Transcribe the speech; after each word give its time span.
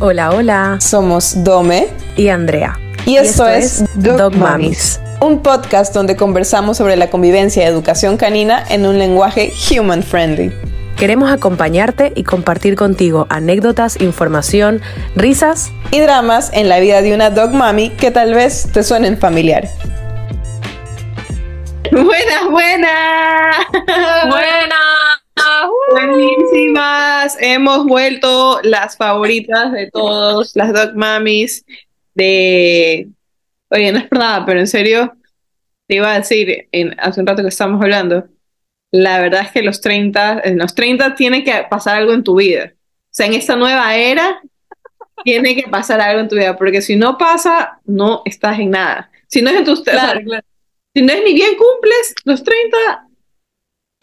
Hola, 0.00 0.30
hola. 0.30 0.78
Somos 0.80 1.44
Dome 1.44 1.88
y 2.16 2.28
Andrea. 2.28 2.78
Y 3.06 3.16
esto, 3.16 3.46
es 3.46 3.84
Dog, 3.94 4.36
Mamis, 4.36 5.00
un 5.20 5.42
podcast 5.42 5.94
donde 5.94 6.16
conversamos 6.16 6.76
sobre 6.76 6.96
la 6.96 7.10
convivencia 7.10 7.64
y 7.64 7.66
educación 7.66 8.16
canina 8.16 8.64
en 8.68 8.86
un 8.86 8.98
lenguaje 8.98 9.52
human 9.70 10.02
friendly. 10.02 10.52
Queremos 10.96 11.32
acompañarte 11.32 12.12
y 12.14 12.22
compartir 12.22 12.76
contigo 12.76 13.26
anécdotas, 13.28 14.00
información, 14.00 14.80
risas 15.16 15.72
y 15.90 15.98
dramas 16.00 16.50
en 16.52 16.68
la 16.68 16.78
vida 16.78 17.02
de 17.02 17.14
una 17.14 17.30
dog 17.30 17.52
mami 17.52 17.90
que 17.90 18.10
tal 18.10 18.34
vez 18.34 18.68
te 18.72 18.82
suenen 18.84 19.18
familiar. 19.18 19.68
Buenas, 21.90 22.50
buenas. 22.50 23.56
Buenas. 24.28 25.21
Buenísimas. 25.90 27.36
Hemos 27.40 27.84
vuelto 27.84 28.60
las 28.62 28.96
favoritas 28.96 29.72
de 29.72 29.90
todos, 29.90 30.54
las 30.56 30.72
dog 30.72 30.94
mamis 30.94 31.64
de... 32.14 33.08
Oye, 33.70 33.92
no 33.92 33.98
es 33.98 34.10
nada, 34.10 34.44
pero 34.44 34.60
en 34.60 34.66
serio, 34.66 35.14
te 35.86 35.96
iba 35.96 36.12
a 36.12 36.18
decir 36.18 36.68
en, 36.72 36.98
hace 37.00 37.20
un 37.20 37.26
rato 37.26 37.42
que 37.42 37.48
estábamos 37.48 37.82
hablando, 37.82 38.26
la 38.90 39.20
verdad 39.20 39.42
es 39.42 39.50
que 39.50 39.62
los 39.62 39.80
30, 39.80 40.42
en 40.44 40.58
los 40.58 40.74
30 40.74 41.14
tiene 41.14 41.42
que 41.44 41.64
pasar 41.70 41.96
algo 41.96 42.12
en 42.12 42.22
tu 42.22 42.36
vida. 42.36 42.72
O 42.74 43.08
sea, 43.10 43.26
en 43.26 43.34
esta 43.34 43.56
nueva 43.56 43.96
era 43.96 44.40
tiene 45.24 45.54
que 45.54 45.68
pasar 45.70 46.00
algo 46.00 46.20
en 46.20 46.28
tu 46.28 46.36
vida, 46.36 46.56
porque 46.56 46.82
si 46.82 46.96
no 46.96 47.16
pasa, 47.16 47.80
no 47.84 48.22
estás 48.24 48.58
en 48.58 48.70
nada. 48.70 49.10
Si 49.28 49.40
no 49.40 49.50
es 49.50 49.56
en 49.56 49.64
tus... 49.64 49.82
Claro, 49.82 50.20
claro. 50.24 50.46
Si 50.94 51.02
no 51.02 51.12
es 51.12 51.24
ni 51.24 51.32
bien 51.32 51.56
cumples 51.56 52.14
los 52.24 52.42
30, 52.42 53.06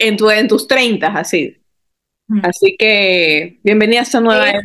en, 0.00 0.16
tu, 0.16 0.30
en 0.30 0.48
tus 0.48 0.66
30, 0.66 1.06
así. 1.08 1.56
Mm. 2.28 2.40
Así 2.44 2.76
que 2.78 3.58
bienvenida 3.62 4.00
a 4.00 4.02
esta 4.02 4.20
nueva 4.20 4.48
era 4.48 4.62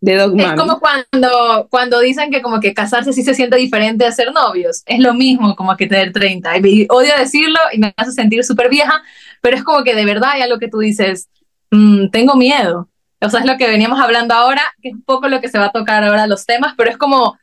de 0.00 0.14
Dog 0.14 0.38
Es 0.38 0.46
Mami. 0.46 0.58
como 0.58 0.78
cuando, 0.78 1.66
cuando 1.70 2.00
dicen 2.00 2.30
que 2.30 2.42
como 2.42 2.60
que 2.60 2.74
casarse 2.74 3.12
sí 3.12 3.22
se 3.22 3.34
siente 3.34 3.56
diferente 3.56 4.04
a 4.04 4.12
ser 4.12 4.32
novios. 4.32 4.82
Es 4.86 5.00
lo 5.00 5.14
mismo 5.14 5.56
como 5.56 5.76
que 5.76 5.86
tener 5.86 6.12
30. 6.12 6.58
Y 6.58 6.86
odio 6.90 7.12
decirlo 7.18 7.58
y 7.72 7.78
me 7.78 7.94
hace 7.96 8.12
sentir 8.12 8.44
súper 8.44 8.68
vieja, 8.68 9.02
pero 9.40 9.56
es 9.56 9.64
como 9.64 9.82
que 9.84 9.94
de 9.94 10.04
verdad 10.04 10.30
hay 10.34 10.42
algo 10.42 10.58
que 10.58 10.68
tú 10.68 10.78
dices, 10.78 11.28
"Mm, 11.70 12.10
tengo 12.10 12.36
miedo. 12.36 12.88
O 13.20 13.30
sea, 13.30 13.40
es 13.40 13.46
lo 13.46 13.56
que 13.56 13.66
veníamos 13.66 13.98
hablando 13.98 14.34
ahora, 14.34 14.62
que 14.82 14.88
es 14.90 14.94
un 14.94 15.02
poco 15.02 15.28
lo 15.28 15.40
que 15.40 15.48
se 15.48 15.58
va 15.58 15.66
a 15.66 15.72
tocar 15.72 16.04
ahora 16.04 16.26
los 16.26 16.44
temas, 16.44 16.74
pero 16.76 16.90
es 16.90 16.98
como 16.98 17.38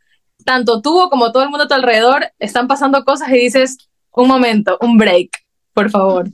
tanto 0.46 0.82
tú 0.82 1.08
como 1.10 1.32
todo 1.32 1.44
el 1.44 1.50
mundo 1.50 1.64
a 1.66 1.68
tu 1.68 1.74
alrededor 1.74 2.28
están 2.38 2.68
pasando 2.68 3.04
cosas 3.04 3.30
y 3.30 3.38
dices, 3.40 3.78
un 4.12 4.28
momento, 4.28 4.78
un 4.82 4.98
break, 4.98 5.30
por 5.74 5.90
favor. 5.90 6.26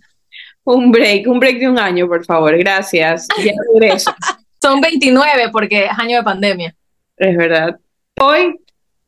Un 0.72 0.92
break, 0.92 1.28
un 1.28 1.40
break 1.40 1.58
de 1.58 1.68
un 1.68 1.80
año, 1.80 2.08
por 2.08 2.24
favor. 2.24 2.56
Gracias. 2.56 3.28
Ya 3.44 3.54
regreso. 3.74 4.14
Son 4.62 4.80
29 4.80 5.50
porque 5.52 5.86
es 5.86 5.92
año 5.98 6.18
de 6.18 6.24
pandemia. 6.24 6.76
es 7.18 7.36
verdad. 7.36 7.80
Hoy, 8.22 8.60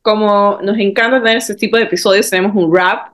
como 0.02 0.58
nos 0.64 0.80
encanta 0.80 1.22
tener 1.22 1.38
este 1.38 1.54
tipo 1.54 1.78
de 1.78 1.84
episodios, 1.84 2.28
tenemos 2.32 2.56
un 2.56 2.76
rap. 2.76 3.11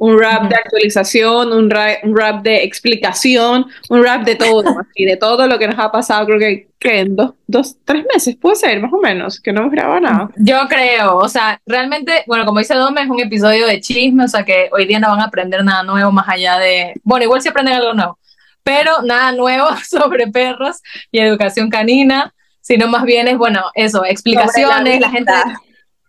Un 0.00 0.16
rap 0.16 0.48
de 0.48 0.54
actualización, 0.54 1.52
un 1.52 1.68
rap, 1.68 2.04
un 2.04 2.16
rap 2.16 2.42
de 2.42 2.62
explicación, 2.62 3.66
un 3.90 4.04
rap 4.04 4.24
de 4.24 4.36
todo, 4.36 4.62
así, 4.80 5.04
de 5.04 5.16
todo 5.16 5.48
lo 5.48 5.58
que 5.58 5.66
nos 5.66 5.78
ha 5.78 5.90
pasado, 5.90 6.24
creo 6.24 6.38
que, 6.38 6.68
que 6.78 7.00
en 7.00 7.16
dos, 7.16 7.34
dos, 7.48 7.76
tres 7.84 8.06
meses, 8.12 8.36
puede 8.36 8.54
ser, 8.54 8.80
más 8.80 8.92
o 8.92 8.98
menos, 8.98 9.40
que 9.40 9.52
no 9.52 9.62
hemos 9.62 9.72
grabado 9.72 10.00
nada. 10.00 10.30
Yo 10.36 10.56
creo, 10.68 11.16
o 11.16 11.28
sea, 11.28 11.60
realmente, 11.66 12.22
bueno, 12.28 12.46
como 12.46 12.60
dice 12.60 12.74
Dome, 12.74 13.02
es 13.02 13.10
un 13.10 13.18
episodio 13.18 13.66
de 13.66 13.80
chisme, 13.80 14.24
o 14.24 14.28
sea 14.28 14.44
que 14.44 14.68
hoy 14.70 14.86
día 14.86 15.00
no 15.00 15.08
van 15.08 15.20
a 15.20 15.24
aprender 15.24 15.64
nada 15.64 15.82
nuevo 15.82 16.12
más 16.12 16.28
allá 16.28 16.58
de, 16.58 16.94
bueno, 17.02 17.24
igual 17.24 17.42
sí 17.42 17.48
aprenden 17.48 17.74
algo 17.74 17.92
nuevo, 17.92 18.18
pero 18.62 19.02
nada 19.02 19.32
nuevo 19.32 19.66
sobre 19.84 20.28
perros 20.28 20.80
y 21.10 21.18
educación 21.18 21.70
canina, 21.70 22.32
sino 22.60 22.86
más 22.86 23.02
bien 23.02 23.26
es, 23.26 23.36
bueno, 23.36 23.64
eso, 23.74 24.04
explicaciones, 24.04 25.00
la, 25.00 25.10
gente... 25.10 25.32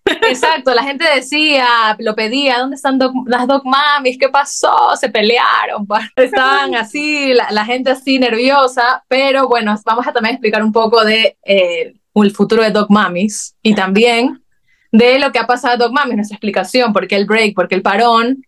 Exacto, 0.06 0.74
la 0.74 0.84
gente 0.84 1.06
decía, 1.16 1.96
lo 2.00 2.16
pedía, 2.16 2.60
¿dónde 2.60 2.76
están 2.76 2.98
doc- 2.98 3.28
las 3.28 3.48
dog 3.48 3.64
mamis? 3.66 4.18
¿Qué 4.18 4.30
pasó? 4.30 4.96
Se 4.96 5.10
pelearon, 5.10 5.86
pa- 5.86 6.10
estaban 6.16 6.76
así, 6.76 7.34
la, 7.34 7.52
la 7.52 7.66
gente 7.66 7.92
así 7.92 8.18
nerviosa, 8.20 9.04
pero 9.08 9.48
bueno, 9.48 9.76
vamos 9.86 10.08
a 10.08 10.14
también 10.14 10.36
explicar 10.36 10.64
un 10.64 10.72
poco 10.72 11.04
de 11.04 11.38
eh, 11.46 11.94
el 12.16 12.32
futuro 12.32 12.64
de 12.64 12.72
dog 12.72 12.90
mamis 12.92 13.56
y 13.62 13.76
también 13.76 14.44
de 14.92 15.20
lo 15.20 15.32
que 15.32 15.40
ha 15.40 15.46
pasado 15.48 15.76
a 15.76 15.78
dog 15.78 15.94
mamis, 15.94 16.16
nuestra 16.16 16.36
explicación, 16.36 16.92
por 16.92 17.08
qué 17.08 17.16
el 17.16 17.26
break, 17.26 17.54
por 17.54 17.68
qué 17.68 17.76
el 17.76 17.82
parón. 17.84 18.44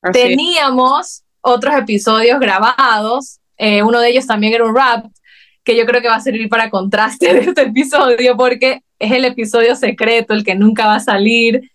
Así. 0.00 0.12
Teníamos 0.20 1.22
otros 1.42 1.74
episodios 1.74 2.40
grabados, 2.40 3.38
eh, 3.58 3.82
uno 3.82 4.00
de 4.00 4.08
ellos 4.08 4.26
también 4.26 4.54
era 4.54 4.64
un 4.64 4.74
rap, 4.74 5.04
que 5.64 5.76
yo 5.76 5.84
creo 5.86 6.00
que 6.00 6.08
va 6.08 6.16
a 6.16 6.20
servir 6.20 6.48
para 6.48 6.70
contraste 6.70 7.32
de 7.34 7.40
este 7.40 7.62
episodio, 7.62 8.36
porque 8.36 8.82
es 9.02 9.10
el 9.10 9.24
episodio 9.24 9.74
secreto, 9.74 10.32
el 10.32 10.44
que 10.44 10.54
nunca 10.54 10.86
va 10.86 10.96
a 10.96 11.00
salir, 11.00 11.72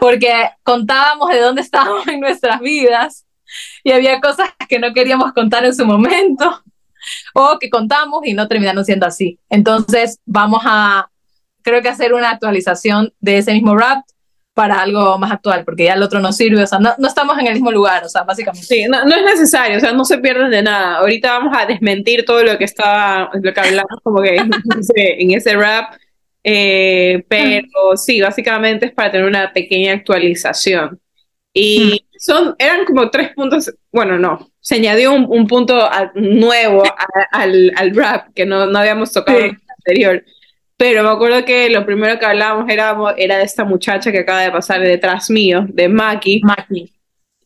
porque 0.00 0.32
contábamos 0.62 1.30
de 1.30 1.40
dónde 1.40 1.62
estábamos 1.62 2.06
en 2.08 2.20
nuestras 2.20 2.60
vidas 2.60 3.26
y 3.82 3.92
había 3.92 4.20
cosas 4.20 4.50
que 4.68 4.78
no 4.78 4.92
queríamos 4.92 5.32
contar 5.32 5.64
en 5.64 5.74
su 5.74 5.86
momento 5.86 6.62
o 7.34 7.58
que 7.58 7.70
contamos 7.70 8.26
y 8.26 8.34
no 8.34 8.48
terminaron 8.48 8.84
siendo 8.84 9.06
así. 9.06 9.38
Entonces 9.48 10.20
vamos 10.26 10.62
a, 10.66 11.10
creo 11.62 11.80
que 11.80 11.88
hacer 11.88 12.12
una 12.12 12.30
actualización 12.30 13.14
de 13.20 13.38
ese 13.38 13.54
mismo 13.54 13.74
rap 13.74 14.04
para 14.52 14.82
algo 14.82 15.16
más 15.18 15.30
actual, 15.30 15.64
porque 15.64 15.84
ya 15.84 15.94
el 15.94 16.02
otro 16.02 16.18
no 16.18 16.32
sirve, 16.32 16.64
o 16.64 16.66
sea, 16.66 16.80
no, 16.80 16.92
no 16.98 17.06
estamos 17.06 17.38
en 17.38 17.46
el 17.46 17.54
mismo 17.54 17.70
lugar, 17.70 18.04
o 18.04 18.08
sea, 18.08 18.24
básicamente. 18.24 18.66
Sí, 18.66 18.86
no, 18.88 19.04
no 19.04 19.14
es 19.14 19.24
necesario, 19.24 19.78
o 19.78 19.80
sea, 19.80 19.92
no 19.92 20.04
se 20.04 20.18
pierden 20.18 20.50
de 20.50 20.62
nada. 20.62 20.96
Ahorita 20.96 21.38
vamos 21.38 21.56
a 21.56 21.64
desmentir 21.64 22.24
todo 22.24 22.42
lo 22.42 22.58
que 22.58 22.64
estaba, 22.64 23.30
lo 23.40 23.54
que 23.54 23.60
hablamos 23.60 24.00
como 24.02 24.20
que 24.20 24.34
en 24.34 24.50
ese, 24.80 25.22
en 25.22 25.30
ese 25.30 25.54
rap, 25.54 25.94
eh, 26.50 27.24
pero 27.28 27.96
sí, 27.96 28.20
básicamente 28.20 28.86
es 28.86 28.92
para 28.92 29.10
tener 29.12 29.26
una 29.26 29.52
pequeña 29.52 29.92
actualización. 29.92 31.00
Y 31.52 32.06
son, 32.18 32.54
eran 32.58 32.84
como 32.84 33.10
tres 33.10 33.30
puntos, 33.34 33.74
bueno, 33.90 34.18
no, 34.18 34.50
se 34.60 34.76
añadió 34.76 35.12
un, 35.12 35.26
un 35.28 35.46
punto 35.46 35.74
a- 35.80 36.12
nuevo 36.14 36.84
a- 36.84 37.06
al, 37.32 37.72
al 37.76 37.94
rap 37.96 38.28
que 38.34 38.46
no, 38.46 38.66
no 38.66 38.78
habíamos 38.78 39.12
tocado 39.12 39.38
Sí. 39.38 39.44
en 39.46 39.50
el 39.50 39.60
anterior. 39.78 40.24
Pero 40.76 41.02
me 41.02 41.08
acuerdo 41.08 41.44
que 41.44 41.68
lo 41.70 41.84
primero 41.84 42.18
que 42.18 42.26
hablábamos 42.26 42.70
era, 42.70 42.96
era 43.16 43.38
de 43.38 43.44
esta 43.44 43.64
muchacha 43.64 44.12
que 44.12 44.20
acaba 44.20 44.42
de 44.42 44.52
pasar 44.52 44.80
detrás 44.80 45.28
mío, 45.30 45.66
de 45.68 45.88
Maki 45.88 46.40
Maki. 46.44 46.92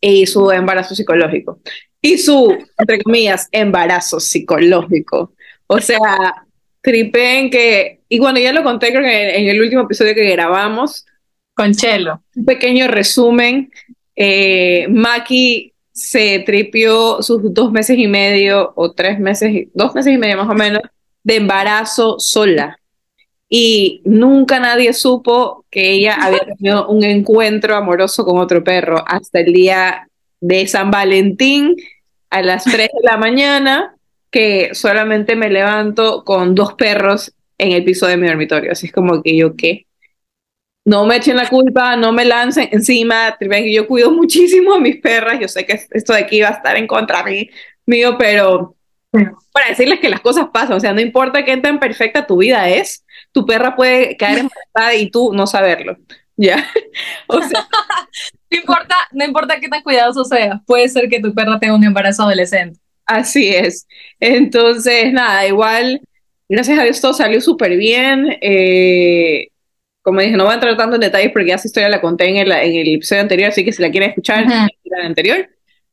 y 0.00 0.26
su 0.26 0.50
embarazo 0.50 0.94
psicológico. 0.94 1.60
Y 2.02 2.19
su, 2.19 2.58
entre 2.76 3.00
comillas, 3.00 3.48
embarazo 3.52 4.19
psicológico. 4.20 5.32
O 5.69 5.78
sea, 5.80 6.44
tripen 6.82 7.48
que, 7.48 8.00
y 8.12 8.18
bueno, 8.18 8.38
ya 8.38 8.52
lo 8.52 8.62
conté 8.62 8.90
creo 8.90 9.04
que 9.04 9.38
en 9.38 9.48
el 9.48 9.58
último 9.58 9.84
episodio 9.84 10.14
que 10.14 10.30
grabamos, 10.32 11.06
Con 11.54 11.72
Chelo. 11.72 12.22
un 12.36 12.44
pequeño 12.44 12.86
resumen, 12.86 13.72
eh, 14.14 14.86
Maki 14.90 15.72
se 15.92 16.40
tripió 16.40 17.22
sus 17.22 17.40
dos 17.54 17.72
meses 17.72 17.96
y 17.96 18.06
medio 18.08 18.74
o 18.76 18.92
tres 18.92 19.18
meses, 19.18 19.68
dos 19.72 19.94
meses 19.94 20.12
y 20.12 20.18
medio 20.18 20.36
más 20.36 20.50
o 20.50 20.52
menos, 20.52 20.82
de 21.22 21.36
embarazo 21.36 22.16
sola. 22.18 22.78
Y 23.48 24.02
nunca 24.04 24.60
nadie 24.60 24.92
supo 24.92 25.64
que 25.70 25.92
ella 25.92 26.16
había 26.20 26.40
tenido 26.40 26.88
un 26.88 27.04
encuentro 27.04 27.76
amoroso 27.76 28.26
con 28.26 28.36
otro 28.36 28.62
perro 28.62 29.02
hasta 29.06 29.40
el 29.40 29.54
día 29.54 30.06
de 30.38 30.66
San 30.66 30.90
Valentín 30.90 31.76
a 32.28 32.42
las 32.42 32.64
3 32.64 32.76
de 32.76 33.08
la 33.10 33.16
mañana, 33.16 33.96
que 34.30 34.74
solamente 34.74 35.34
me 35.34 35.48
levanto 35.48 36.24
con 36.24 36.54
dos 36.54 36.74
perros 36.74 37.32
en 37.62 37.72
el 37.72 37.84
piso 37.84 38.06
de 38.06 38.16
mi 38.16 38.26
dormitorio. 38.26 38.72
Así 38.72 38.86
es 38.86 38.92
como 38.92 39.22
que 39.22 39.36
yo, 39.36 39.56
¿qué? 39.56 39.86
No 40.84 41.06
me 41.06 41.16
echen 41.16 41.36
la 41.36 41.48
culpa, 41.48 41.96
no 41.96 42.12
me 42.12 42.24
lancen 42.24 42.68
encima. 42.72 43.36
Yo 43.70 43.86
cuido 43.86 44.10
muchísimo 44.10 44.74
a 44.74 44.80
mis 44.80 45.00
perras. 45.00 45.38
Yo 45.40 45.48
sé 45.48 45.64
que 45.64 45.80
esto 45.90 46.12
de 46.12 46.20
aquí 46.20 46.40
va 46.40 46.48
a 46.48 46.52
estar 46.52 46.76
en 46.76 46.86
contra 46.86 47.22
mí, 47.22 47.48
mío, 47.86 48.16
pero 48.18 48.76
para 49.52 49.68
decirles 49.68 50.00
que 50.00 50.10
las 50.10 50.20
cosas 50.20 50.46
pasan. 50.52 50.76
O 50.76 50.80
sea, 50.80 50.92
no 50.92 51.00
importa 51.00 51.44
qué 51.44 51.56
tan 51.58 51.78
perfecta 51.78 52.26
tu 52.26 52.38
vida 52.38 52.68
es, 52.68 53.04
tu 53.30 53.46
perra 53.46 53.76
puede 53.76 54.16
caer 54.16 54.38
embarazada 54.38 54.94
y 54.96 55.10
tú 55.10 55.32
no 55.32 55.46
saberlo. 55.46 55.96
¿Ya? 56.37 56.66
O 57.28 57.40
sea, 57.42 57.69
No 58.52 58.58
importa, 58.58 58.96
no 59.12 59.25
importa 59.25 59.60
qué 59.60 59.69
tan 59.69 59.82
cuidadoso 59.82 60.25
seas, 60.25 60.60
puede 60.66 60.87
ser 60.90 61.08
que 61.08 61.20
tu 61.20 61.32
perra 61.34 61.58
tenga 61.58 61.75
un 61.75 61.84
embarazo 61.84 62.25
adolescente. 62.25 62.78
Así 63.06 63.48
es. 63.48 63.87
Entonces, 64.20 65.10
nada, 65.10 65.46
igual, 65.46 66.02
gracias 66.48 66.78
a 66.78 66.84
Dios 66.84 67.00
todo 67.00 67.14
salió 67.14 67.40
súper 67.40 67.76
bien. 67.76 68.38
Eh, 68.40 69.48
como 70.02 70.20
dije, 70.20 70.36
no 70.36 70.44
voy 70.44 70.52
a 70.52 70.54
entrar 70.54 70.76
tanto 70.76 70.96
en 70.96 71.00
detalles 71.00 71.30
porque 71.32 71.48
ya 71.48 71.54
esa 71.54 71.68
historia 71.68 71.88
la 71.88 72.00
conté 72.00 72.28
en 72.28 72.36
el, 72.38 72.50
en 72.52 72.74
el 72.74 72.94
episodio 72.96 73.22
anterior, 73.22 73.50
así 73.50 73.64
que 73.64 73.72
si 73.72 73.82
la 73.82 73.90
quieren 73.90 74.10
escuchar, 74.10 74.44
Ujú. 74.44 74.52
en 74.52 74.68
el 74.98 75.06
anterior. 75.06 75.48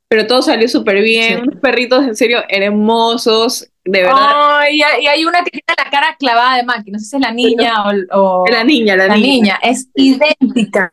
Pero 0.08 0.26
todo 0.26 0.42
salió 0.42 0.68
súper 0.68 1.04
bien. 1.04 1.36
Sí. 1.36 1.42
Unos 1.44 1.60
perritos, 1.62 2.04
en 2.04 2.16
serio, 2.16 2.44
hermosos, 2.50 3.70
de 3.86 4.02
verdad. 4.02 4.58
Ay, 4.60 4.80
y 5.02 5.08
hay- 5.08 5.24
una 5.26 5.44
que 5.44 5.52
tiene 5.52 5.64
la 5.78 5.90
cara 5.92 6.16
clavada 6.18 6.58
de 6.58 6.64
Maki, 6.64 6.90
no 6.90 6.98
sé 6.98 7.06
si 7.06 7.16
es 7.18 7.22
la 7.22 7.32
niña 7.32 7.74
o, 8.14 8.42
o- 8.44 8.46
La 8.50 8.64
niña, 8.64 8.96
la, 8.96 9.08
la 9.08 9.16
niña. 9.16 9.28
niña, 9.28 9.60
es 9.62 9.88
idéntica. 9.94 10.92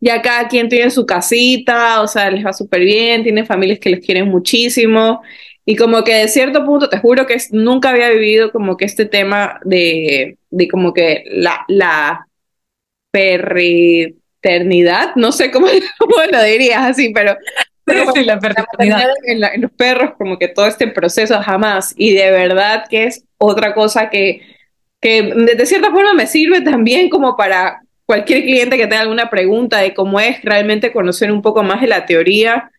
Ya 0.00 0.22
cada 0.22 0.46
quien 0.48 0.68
tiene 0.68 0.90
su 0.90 1.04
casita, 1.04 2.00
o 2.02 2.06
sea, 2.08 2.30
les 2.30 2.44
va 2.44 2.52
súper 2.52 2.80
bien, 2.82 3.22
tienen 3.24 3.46
familias 3.46 3.78
que 3.80 3.90
les 3.90 4.04
quieren 4.04 4.28
muchísimo. 4.28 5.22
Y 5.64 5.76
como 5.76 6.02
que 6.02 6.14
de 6.14 6.28
cierto 6.28 6.64
punto, 6.64 6.88
te 6.88 6.98
juro 6.98 7.26
que 7.26 7.36
nunca 7.50 7.90
había 7.90 8.10
vivido 8.10 8.50
como 8.50 8.76
que 8.76 8.84
este 8.84 9.06
tema 9.06 9.60
de, 9.64 10.36
de 10.50 10.68
como 10.68 10.92
que 10.92 11.22
la, 11.26 11.64
la 11.68 12.26
perriternidad, 13.12 15.14
no 15.14 15.30
sé 15.30 15.52
cómo, 15.52 15.68
lo 16.32 16.42
dirías 16.42 16.82
así, 16.82 17.12
pero, 17.14 17.36
la 17.86 18.40
perriternidad. 18.40 19.10
En, 19.24 19.44
en, 19.44 19.60
los 19.60 19.70
perros, 19.72 20.14
como 20.18 20.38
que 20.38 20.48
todo 20.48 20.66
este 20.66 20.88
proceso 20.88 21.40
jamás. 21.40 21.94
Y 21.96 22.14
de 22.14 22.30
verdad 22.30 22.84
que 22.88 23.04
es 23.04 23.24
otra 23.38 23.74
cosa 23.74 24.10
que, 24.10 24.40
que 25.00 25.22
de 25.22 25.66
cierta 25.66 25.90
forma 25.90 26.14
me 26.14 26.26
sirve 26.26 26.60
también 26.60 27.08
como 27.08 27.36
para 27.36 27.82
cualquier 28.06 28.42
cliente 28.42 28.76
que 28.76 28.86
tenga 28.86 29.02
alguna 29.02 29.30
pregunta 29.30 29.78
de 29.78 29.94
cómo 29.94 30.20
es 30.20 30.42
realmente 30.42 30.92
conocer 30.92 31.30
un 31.30 31.42
poco 31.42 31.62
más 31.62 31.80
de 31.80 31.86
la 31.86 32.04
teoría 32.04 32.70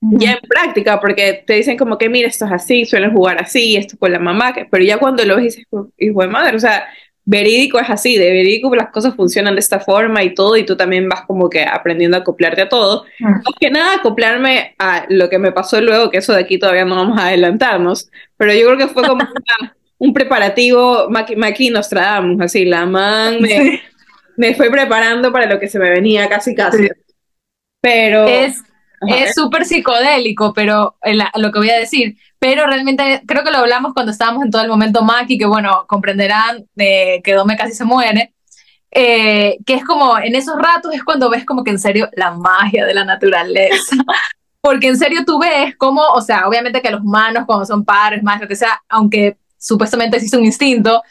ya 0.00 0.32
en 0.32 0.48
práctica, 0.48 0.98
porque 1.00 1.44
te 1.46 1.54
dicen 1.54 1.76
como 1.76 1.98
que, 1.98 2.08
mira, 2.08 2.28
esto 2.28 2.46
es 2.46 2.52
así, 2.52 2.86
suelen 2.86 3.12
jugar 3.12 3.40
así, 3.40 3.76
esto 3.76 3.98
con 3.98 4.12
la 4.12 4.18
mamá, 4.18 4.54
pero 4.70 4.82
ya 4.82 4.98
cuando 4.98 5.24
lo 5.24 5.36
ves 5.36 5.56
dices, 5.56 5.66
hijo 5.98 6.22
de 6.22 6.28
madre, 6.28 6.56
o 6.56 6.60
sea, 6.60 6.86
verídico 7.24 7.78
es 7.78 7.90
así, 7.90 8.16
de 8.16 8.30
verídico 8.30 8.74
las 8.74 8.90
cosas 8.90 9.14
funcionan 9.14 9.54
de 9.54 9.60
esta 9.60 9.78
forma 9.78 10.22
y 10.24 10.34
todo, 10.34 10.56
y 10.56 10.64
tú 10.64 10.76
también 10.76 11.08
vas 11.08 11.22
como 11.26 11.50
que 11.50 11.62
aprendiendo 11.62 12.16
a 12.16 12.20
acoplarte 12.20 12.62
a 12.62 12.68
todo. 12.68 13.04
Más 13.18 13.42
que 13.60 13.70
nada, 13.70 13.96
acoplarme 13.96 14.74
a 14.78 15.04
lo 15.10 15.28
que 15.28 15.38
me 15.38 15.52
pasó 15.52 15.80
luego, 15.80 16.10
que 16.10 16.18
eso 16.18 16.32
de 16.32 16.40
aquí 16.40 16.58
todavía 16.58 16.86
no 16.86 16.96
vamos 16.96 17.18
a 17.18 17.26
adelantarnos, 17.26 18.10
pero 18.36 18.54
yo 18.54 18.66
creo 18.66 18.78
que 18.78 18.88
fue 18.88 19.06
como 19.06 19.22
un 19.98 20.14
preparativo 20.14 21.10
Maki, 21.10 21.68
Nostradamus, 21.70 22.40
así, 22.40 22.64
la 22.64 22.86
man 22.86 23.38
me, 23.40 23.82
me 24.38 24.54
fue 24.54 24.70
preparando 24.70 25.30
para 25.30 25.44
lo 25.44 25.60
que 25.60 25.68
se 25.68 25.78
me 25.78 25.90
venía 25.90 26.26
casi 26.28 26.54
casi. 26.54 26.88
Pero... 27.82 28.26
Es 28.26 28.62
es 29.08 29.34
súper 29.34 29.64
psicodélico, 29.64 30.52
pero 30.52 30.96
lo 31.34 31.52
que 31.52 31.58
voy 31.58 31.70
a 31.70 31.78
decir, 31.78 32.16
pero 32.38 32.66
realmente 32.66 33.22
creo 33.26 33.42
que 33.42 33.50
lo 33.50 33.58
hablamos 33.58 33.94
cuando 33.94 34.12
estábamos 34.12 34.44
en 34.44 34.50
todo 34.50 34.62
el 34.62 34.68
momento 34.68 35.02
Maki, 35.02 35.38
que 35.38 35.46
bueno, 35.46 35.84
comprenderán 35.86 36.66
que 36.76 37.34
Dome 37.34 37.56
casi 37.56 37.72
se 37.72 37.84
muere, 37.84 38.34
eh, 38.90 39.58
que 39.64 39.74
es 39.74 39.84
como 39.84 40.18
en 40.18 40.34
esos 40.34 40.56
ratos 40.56 40.92
es 40.92 41.04
cuando 41.04 41.30
ves 41.30 41.44
como 41.44 41.62
que 41.62 41.70
en 41.70 41.78
serio 41.78 42.08
la 42.14 42.32
magia 42.32 42.84
de 42.84 42.94
la 42.94 43.04
naturaleza. 43.04 43.96
Porque 44.60 44.88
en 44.88 44.98
serio 44.98 45.24
tú 45.24 45.38
ves 45.38 45.74
como, 45.76 46.02
o 46.02 46.20
sea, 46.20 46.46
obviamente 46.46 46.82
que 46.82 46.90
los 46.90 47.00
humanos 47.00 47.44
cuando 47.46 47.64
son 47.64 47.84
padres, 47.84 48.22
más 48.22 48.40
lo 48.40 48.48
que 48.48 48.56
sea, 48.56 48.82
aunque 48.88 49.38
supuestamente 49.56 50.16
existe 50.16 50.36
un 50.36 50.44
instinto, 50.44 51.02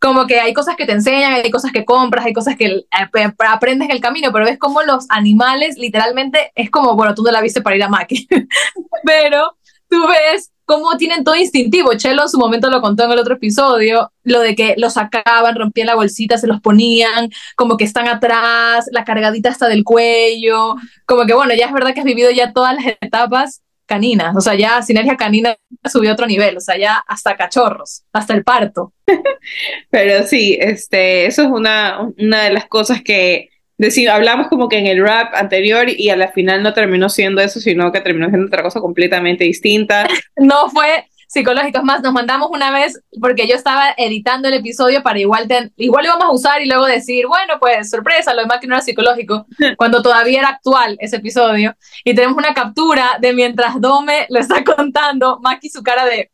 como 0.00 0.26
que 0.26 0.40
hay 0.40 0.54
cosas 0.54 0.76
que 0.76 0.86
te 0.86 0.92
enseñan, 0.92 1.32
hay 1.32 1.50
cosas 1.50 1.72
que 1.72 1.84
compras, 1.84 2.24
hay 2.24 2.32
cosas 2.32 2.56
que 2.56 2.86
aprendes 2.90 3.88
en 3.88 3.94
el 3.94 4.00
camino, 4.00 4.32
pero 4.32 4.44
ves 4.44 4.58
como 4.58 4.82
los 4.82 5.06
animales 5.08 5.76
literalmente 5.76 6.52
es 6.54 6.70
como, 6.70 6.94
bueno, 6.94 7.14
tú 7.14 7.22
no 7.22 7.30
la 7.30 7.40
viste 7.40 7.62
para 7.62 7.76
ir 7.76 7.82
a 7.82 7.88
Maki, 7.88 8.28
pero 9.04 9.56
tú 9.88 10.06
ves 10.06 10.52
cómo 10.64 10.96
tienen 10.98 11.24
todo 11.24 11.34
instintivo. 11.34 11.94
Chelo 11.94 12.22
en 12.22 12.28
su 12.28 12.38
momento 12.38 12.68
lo 12.70 12.82
contó 12.82 13.04
en 13.04 13.12
el 13.12 13.18
otro 13.18 13.34
episodio, 13.34 14.12
lo 14.22 14.40
de 14.40 14.54
que 14.54 14.74
los 14.76 14.94
sacaban, 14.94 15.56
rompían 15.56 15.86
la 15.86 15.94
bolsita, 15.94 16.36
se 16.36 16.46
los 16.46 16.60
ponían, 16.60 17.30
como 17.56 17.76
que 17.76 17.84
están 17.84 18.06
atrás, 18.06 18.86
la 18.92 19.04
cargadita 19.04 19.48
hasta 19.48 19.66
del 19.66 19.82
cuello, 19.82 20.76
como 21.06 21.24
que 21.24 21.34
bueno, 21.34 21.54
ya 21.54 21.66
es 21.66 21.72
verdad 21.72 21.94
que 21.94 22.00
has 22.00 22.06
vivido 22.06 22.30
ya 22.30 22.52
todas 22.52 22.74
las 22.76 22.84
etapas 23.00 23.62
caninas, 23.88 24.36
o 24.36 24.40
sea, 24.40 24.54
ya 24.54 24.82
Sinergia 24.82 25.16
Canina 25.16 25.56
subió 25.90 26.10
a 26.10 26.12
otro 26.12 26.26
nivel, 26.26 26.56
o 26.56 26.60
sea, 26.60 26.76
ya 26.76 27.02
hasta 27.08 27.36
cachorros, 27.36 28.04
hasta 28.12 28.34
el 28.34 28.44
parto. 28.44 28.92
Pero 29.90 30.26
sí, 30.26 30.56
este, 30.60 31.26
eso 31.26 31.42
es 31.42 31.48
una, 31.48 32.00
una 32.18 32.44
de 32.44 32.52
las 32.52 32.66
cosas 32.66 33.02
que 33.02 33.48
decir, 33.78 34.10
hablamos 34.10 34.48
como 34.48 34.68
que 34.68 34.78
en 34.78 34.86
el 34.86 35.02
rap 35.02 35.34
anterior 35.34 35.88
y 35.88 36.10
a 36.10 36.16
la 36.16 36.28
final 36.28 36.62
no 36.62 36.74
terminó 36.74 37.08
siendo 37.08 37.40
eso, 37.40 37.60
sino 37.60 37.90
que 37.90 38.00
terminó 38.00 38.28
siendo 38.28 38.46
otra 38.46 38.62
cosa 38.62 38.80
completamente 38.80 39.44
distinta. 39.44 40.06
no 40.36 40.68
fue 40.68 41.06
psicológicos 41.28 41.84
más, 41.84 42.02
nos 42.02 42.12
mandamos 42.12 42.48
una 42.50 42.70
vez 42.70 43.00
porque 43.20 43.46
yo 43.46 43.54
estaba 43.54 43.94
editando 43.98 44.48
el 44.48 44.54
episodio 44.54 45.02
para 45.02 45.18
igual, 45.18 45.46
igual 45.76 46.04
lo 46.04 46.08
íbamos 46.08 46.26
a 46.26 46.32
usar 46.32 46.62
y 46.62 46.66
luego 46.66 46.86
decir, 46.86 47.26
bueno, 47.26 47.54
pues 47.60 47.90
sorpresa, 47.90 48.32
lo 48.32 48.40
demás 48.40 48.58
que 48.60 48.66
no 48.66 48.74
era 48.74 48.82
psicológico, 48.82 49.46
cuando 49.76 50.02
todavía 50.02 50.40
era 50.40 50.48
actual 50.48 50.96
ese 51.00 51.16
episodio. 51.16 51.76
Y 52.02 52.14
tenemos 52.14 52.36
una 52.36 52.54
captura 52.54 53.18
de 53.20 53.34
mientras 53.34 53.78
Dome 53.78 54.26
lo 54.30 54.40
está 54.40 54.64
contando, 54.64 55.38
Maki 55.40 55.68
su 55.68 55.82
cara 55.82 56.06
de, 56.06 56.30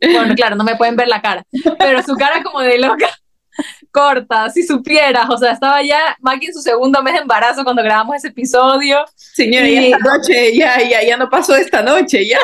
bueno, 0.00 0.34
claro, 0.36 0.54
no 0.54 0.62
me 0.62 0.76
pueden 0.76 0.94
ver 0.94 1.08
la 1.08 1.20
cara, 1.20 1.44
pero 1.78 2.00
su 2.04 2.14
cara 2.14 2.42
como 2.44 2.60
de 2.60 2.78
loca 2.78 3.08
corta, 3.90 4.50
si 4.50 4.62
supieras, 4.62 5.28
o 5.28 5.36
sea, 5.36 5.50
estaba 5.50 5.82
ya 5.82 6.16
Maki 6.20 6.46
en 6.46 6.54
su 6.54 6.62
segundo 6.62 7.02
mes 7.02 7.14
de 7.14 7.20
embarazo 7.20 7.64
cuando 7.64 7.82
grabamos 7.82 8.14
ese 8.14 8.28
episodio. 8.28 9.04
Señora, 9.16 9.68
ya 9.68 9.82
esta 9.82 9.98
noche, 9.98 10.56
ya, 10.56 10.80
ya, 10.88 11.02
ya 11.02 11.16
no 11.16 11.28
pasó 11.28 11.56
esta 11.56 11.82
noche, 11.82 12.24
ya. 12.24 12.38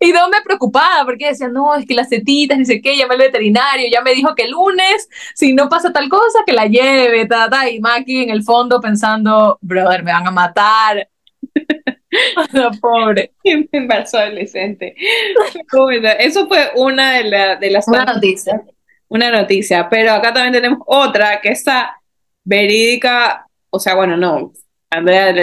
Y 0.00 0.12
Don 0.12 0.30
me 0.30 0.42
preocupaba 0.42 1.04
porque 1.04 1.28
decía, 1.28 1.48
no, 1.48 1.74
es 1.74 1.86
que 1.86 1.94
las 1.94 2.08
setitas, 2.08 2.58
dice 2.58 2.82
que 2.82 2.96
llamé 2.96 3.14
al 3.14 3.20
veterinario, 3.20 3.88
ya 3.90 4.02
me 4.02 4.14
dijo 4.14 4.34
que 4.34 4.44
el 4.44 4.50
lunes, 4.50 5.08
si 5.34 5.52
no 5.52 5.68
pasa 5.68 5.92
tal 5.92 6.08
cosa, 6.08 6.40
que 6.46 6.52
la 6.52 6.66
lleve, 6.66 7.26
ta, 7.26 7.48
ta, 7.48 7.68
y 7.70 7.80
Maki 7.80 8.24
en 8.24 8.30
el 8.30 8.42
fondo 8.42 8.80
pensando, 8.80 9.58
brother, 9.60 10.02
me 10.02 10.12
van 10.12 10.26
a 10.26 10.30
matar. 10.30 11.08
la 12.52 12.70
pobre. 12.80 13.32
Embarazo 13.44 14.18
adolescente. 14.18 14.94
Eso 16.18 16.46
fue 16.48 16.70
una 16.76 17.12
de, 17.14 17.56
de 17.60 17.70
las... 17.70 17.88
Una 17.88 18.04
noticia. 18.04 18.62
Una 19.08 19.30
noticia, 19.30 19.88
pero 19.88 20.12
acá 20.12 20.32
también 20.32 20.54
tenemos 20.54 20.80
otra 20.86 21.40
que 21.40 21.50
está 21.50 22.00
verídica, 22.42 23.46
o 23.70 23.78
sea, 23.78 23.94
bueno, 23.94 24.16
no, 24.16 24.52
Andrea, 24.90 25.34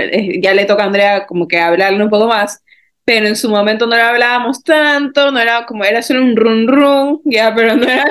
ya 0.41 0.53
le 0.53 0.65
toca 0.65 0.83
a 0.83 0.85
Andrea 0.87 1.25
como 1.25 1.47
que 1.47 1.59
hablarle 1.59 2.03
un 2.03 2.09
poco 2.09 2.27
más, 2.27 2.63
pero 3.11 3.27
en 3.27 3.35
su 3.35 3.49
momento 3.49 3.85
no 3.87 3.97
le 3.97 4.01
hablábamos 4.03 4.63
tanto, 4.63 5.31
no 5.31 5.39
era 5.41 5.65
como, 5.65 5.83
era 5.83 6.01
solo 6.01 6.21
un 6.21 6.37
run 6.37 6.65
run, 6.65 7.21
ya, 7.25 7.53
pero 7.53 7.75
no 7.75 7.83
era, 7.83 8.05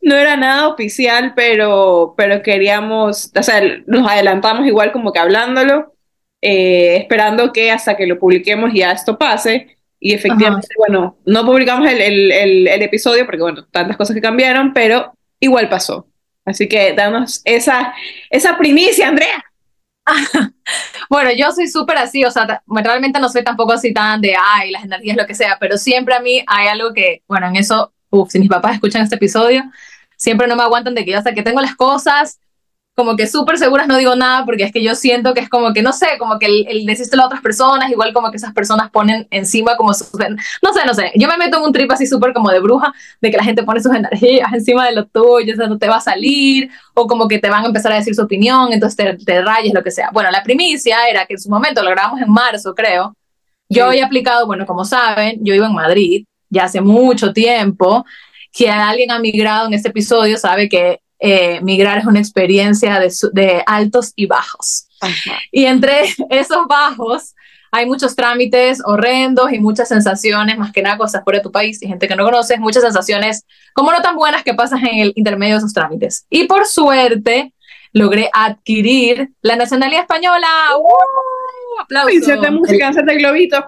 no 0.00 0.16
era 0.16 0.38
nada 0.38 0.68
oficial, 0.68 1.34
pero, 1.36 2.14
pero 2.16 2.42
queríamos, 2.42 3.30
o 3.36 3.42
sea, 3.42 3.60
nos 3.86 4.10
adelantamos 4.10 4.66
igual 4.66 4.90
como 4.90 5.12
que 5.12 5.18
hablándolo, 5.18 5.92
eh, 6.40 6.96
esperando 6.96 7.52
que 7.52 7.70
hasta 7.70 7.94
que 7.94 8.06
lo 8.06 8.18
publiquemos 8.18 8.70
ya 8.72 8.92
esto 8.92 9.18
pase, 9.18 9.76
y 10.00 10.14
efectivamente, 10.14 10.68
bueno, 10.78 11.18
no 11.26 11.44
publicamos 11.44 11.90
el, 11.90 12.00
el, 12.00 12.32
el, 12.32 12.68
el, 12.68 12.82
episodio 12.82 13.26
porque, 13.26 13.42
bueno, 13.42 13.66
tantas 13.70 13.98
cosas 13.98 14.14
que 14.14 14.22
cambiaron, 14.22 14.72
pero 14.72 15.12
igual 15.40 15.68
pasó. 15.68 16.06
Así 16.46 16.70
que 16.70 16.94
danos 16.94 17.42
esa, 17.44 17.92
esa 18.30 18.56
primicia, 18.56 19.08
Andrea. 19.08 19.44
bueno, 21.10 21.30
yo 21.36 21.50
soy 21.52 21.68
súper 21.68 21.98
así, 21.98 22.24
o 22.24 22.30
sea, 22.30 22.62
realmente 22.66 23.20
no 23.20 23.28
soy 23.28 23.44
tampoco 23.44 23.72
así 23.72 23.92
tan 23.92 24.20
de, 24.20 24.34
ay, 24.36 24.70
las 24.70 24.84
energías, 24.84 25.16
lo 25.16 25.26
que 25.26 25.34
sea, 25.34 25.56
pero 25.60 25.76
siempre 25.76 26.14
a 26.14 26.20
mí 26.20 26.42
hay 26.46 26.68
algo 26.68 26.92
que, 26.92 27.22
bueno, 27.28 27.46
en 27.48 27.56
eso, 27.56 27.92
uff, 28.10 28.30
si 28.30 28.38
mis 28.38 28.48
papás 28.48 28.74
escuchan 28.74 29.02
este 29.02 29.16
episodio, 29.16 29.64
siempre 30.16 30.46
no 30.46 30.56
me 30.56 30.62
aguantan 30.62 30.94
de 30.94 31.04
que 31.04 31.12
yo 31.12 31.18
hasta 31.18 31.34
que 31.34 31.42
tengo 31.42 31.60
las 31.60 31.76
cosas 31.76 32.38
como 32.98 33.14
que 33.14 33.28
súper 33.28 33.58
seguras 33.58 33.86
no 33.86 33.96
digo 33.96 34.16
nada 34.16 34.44
porque 34.44 34.64
es 34.64 34.72
que 34.72 34.82
yo 34.82 34.96
siento 34.96 35.32
que 35.32 35.38
es 35.38 35.48
como 35.48 35.72
que, 35.72 35.82
no 35.82 35.92
sé, 35.92 36.18
como 36.18 36.36
que 36.40 36.46
el, 36.46 36.66
el 36.66 36.84
decírselo 36.84 37.22
a 37.22 37.26
otras 37.26 37.40
personas, 37.40 37.92
igual 37.92 38.12
como 38.12 38.32
que 38.32 38.38
esas 38.38 38.52
personas 38.52 38.90
ponen 38.90 39.28
encima 39.30 39.76
como, 39.76 39.94
su, 39.94 40.04
no 40.18 40.72
sé, 40.72 40.84
no 40.84 40.94
sé, 40.94 41.12
yo 41.14 41.28
me 41.28 41.36
meto 41.36 41.58
en 41.58 41.62
un 41.62 41.72
trip 41.72 41.92
así 41.92 42.08
súper 42.08 42.32
como 42.32 42.50
de 42.50 42.58
bruja, 42.58 42.92
de 43.20 43.30
que 43.30 43.36
la 43.36 43.44
gente 43.44 43.62
pone 43.62 43.80
sus 43.80 43.94
energías 43.94 44.52
encima 44.52 44.84
de 44.86 44.96
lo 44.96 45.06
tuyo, 45.06 45.54
o 45.54 45.56
sea, 45.56 45.68
no 45.68 45.78
te 45.78 45.88
va 45.88 45.98
a 45.98 46.00
salir, 46.00 46.70
o 46.94 47.06
como 47.06 47.28
que 47.28 47.38
te 47.38 47.48
van 47.48 47.62
a 47.62 47.68
empezar 47.68 47.92
a 47.92 47.94
decir 47.94 48.16
su 48.16 48.22
opinión, 48.22 48.72
entonces 48.72 48.96
te, 48.96 49.24
te 49.24 49.42
rayes, 49.42 49.72
lo 49.72 49.84
que 49.84 49.92
sea. 49.92 50.10
Bueno, 50.12 50.32
la 50.32 50.42
primicia 50.42 51.08
era 51.08 51.24
que 51.24 51.34
en 51.34 51.40
su 51.40 51.48
momento, 51.48 51.84
lo 51.84 51.90
grabamos 51.90 52.20
en 52.20 52.32
marzo, 52.32 52.74
creo, 52.74 53.14
yo 53.68 53.92
he 53.92 54.02
aplicado, 54.02 54.44
bueno, 54.44 54.66
como 54.66 54.84
saben, 54.84 55.38
yo 55.44 55.52
vivo 55.52 55.66
en 55.66 55.74
Madrid 55.74 56.24
ya 56.50 56.64
hace 56.64 56.80
mucho 56.80 57.32
tiempo, 57.32 58.04
que 58.52 58.68
alguien 58.68 59.12
ha 59.12 59.20
migrado 59.20 59.68
en 59.68 59.74
este 59.74 59.90
episodio 59.90 60.36
sabe 60.36 60.68
que 60.68 61.00
eh, 61.18 61.60
migrar 61.62 61.98
es 61.98 62.06
una 62.06 62.20
experiencia 62.20 62.98
de, 63.00 63.12
de 63.32 63.62
altos 63.66 64.12
y 64.16 64.26
bajos. 64.26 64.88
Y 65.50 65.64
entre 65.64 66.04
esos 66.30 66.66
bajos 66.68 67.34
hay 67.70 67.86
muchos 67.86 68.16
trámites 68.16 68.80
horrendos 68.84 69.52
y 69.52 69.58
muchas 69.58 69.88
sensaciones, 69.88 70.56
más 70.58 70.72
que 70.72 70.82
nada 70.82 70.96
cosas 70.96 71.22
fuera 71.22 71.38
de 71.38 71.42
tu 71.42 71.52
país 71.52 71.82
y 71.82 71.86
gente 71.86 72.08
que 72.08 72.16
no 72.16 72.24
conoces, 72.24 72.58
muchas 72.58 72.82
sensaciones 72.82 73.44
como 73.74 73.92
no 73.92 74.00
tan 74.00 74.16
buenas 74.16 74.42
que 74.42 74.54
pasan 74.54 74.86
en 74.86 75.00
el 75.00 75.12
intermedio 75.16 75.54
de 75.54 75.58
esos 75.58 75.74
trámites. 75.74 76.26
Y 76.30 76.44
por 76.44 76.66
suerte 76.66 77.52
logré 77.92 78.30
adquirir 78.32 79.30
la 79.42 79.56
nacionalidad 79.56 80.02
española. 80.02 80.46
¡Uh! 80.78 81.82
¡Aplausos! 81.82 82.14
Inserte 82.14 82.50
música, 82.50 82.88
inserte 82.88 83.16
globito. 83.16 83.64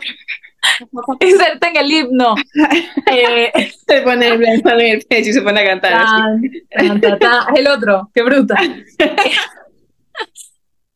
Inserten 1.20 1.76
el 1.76 1.90
himno. 1.90 2.34
eh, 3.06 3.72
se 3.86 4.02
pone 4.02 4.28
el 4.28 5.06
pecho 5.06 5.30
y 5.30 5.32
se 5.32 5.42
pone 5.42 5.60
a 5.60 5.66
cantar. 5.66 6.06
el 7.54 7.68
otro, 7.68 8.10
qué 8.14 8.22
bruta. 8.22 8.56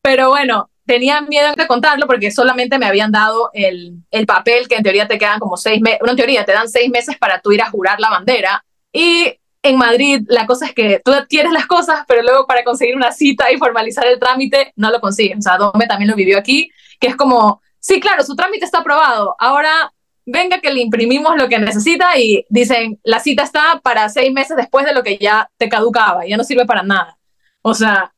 Pero 0.02 0.28
bueno, 0.28 0.70
tenía 0.84 1.22
miedo 1.22 1.54
de 1.56 1.66
contarlo 1.66 2.06
porque 2.06 2.30
solamente 2.30 2.78
me 2.78 2.86
habían 2.86 3.10
dado 3.10 3.50
el, 3.54 3.94
el 4.10 4.26
papel 4.26 4.68
que 4.68 4.76
en 4.76 4.82
teoría 4.82 5.08
te 5.08 5.18
quedan 5.18 5.40
como 5.40 5.56
seis 5.56 5.80
meses, 5.80 6.00
en 6.06 6.16
teoría 6.16 6.44
te 6.44 6.52
dan 6.52 6.68
seis 6.68 6.90
meses 6.90 7.16
para 7.18 7.40
tú 7.40 7.52
ir 7.52 7.62
a 7.62 7.70
jurar 7.70 8.00
la 8.00 8.10
bandera. 8.10 8.62
Y 8.92 9.38
en 9.62 9.78
Madrid 9.78 10.20
la 10.28 10.46
cosa 10.46 10.66
es 10.66 10.74
que 10.74 11.00
tú 11.02 11.12
adquieres 11.12 11.52
las 11.52 11.66
cosas, 11.66 12.04
pero 12.06 12.22
luego 12.22 12.46
para 12.46 12.62
conseguir 12.64 12.96
una 12.96 13.12
cita 13.12 13.50
y 13.50 13.56
formalizar 13.56 14.06
el 14.06 14.18
trámite 14.18 14.72
no 14.76 14.90
lo 14.90 15.00
consigues. 15.00 15.38
O 15.38 15.42
sea, 15.42 15.56
Dome 15.56 15.86
también 15.86 16.10
lo 16.10 16.16
vivió 16.16 16.38
aquí, 16.38 16.70
que 17.00 17.08
es 17.08 17.16
como 17.16 17.62
Sí, 17.84 18.00
claro, 18.00 18.24
su 18.24 18.34
trámite 18.34 18.64
está 18.64 18.78
aprobado. 18.78 19.36
Ahora 19.38 19.92
venga 20.24 20.58
que 20.62 20.72
le 20.72 20.80
imprimimos 20.80 21.36
lo 21.36 21.50
que 21.50 21.58
necesita 21.58 22.18
y 22.18 22.46
dicen, 22.48 22.98
la 23.04 23.20
cita 23.20 23.42
está 23.42 23.78
para 23.82 24.08
seis 24.08 24.32
meses 24.32 24.56
después 24.56 24.86
de 24.86 24.94
lo 24.94 25.02
que 25.02 25.18
ya 25.18 25.50
te 25.58 25.68
caducaba, 25.68 26.26
ya 26.26 26.38
no 26.38 26.44
sirve 26.44 26.64
para 26.64 26.82
nada. 26.82 27.18
O 27.60 27.74
sea, 27.74 28.14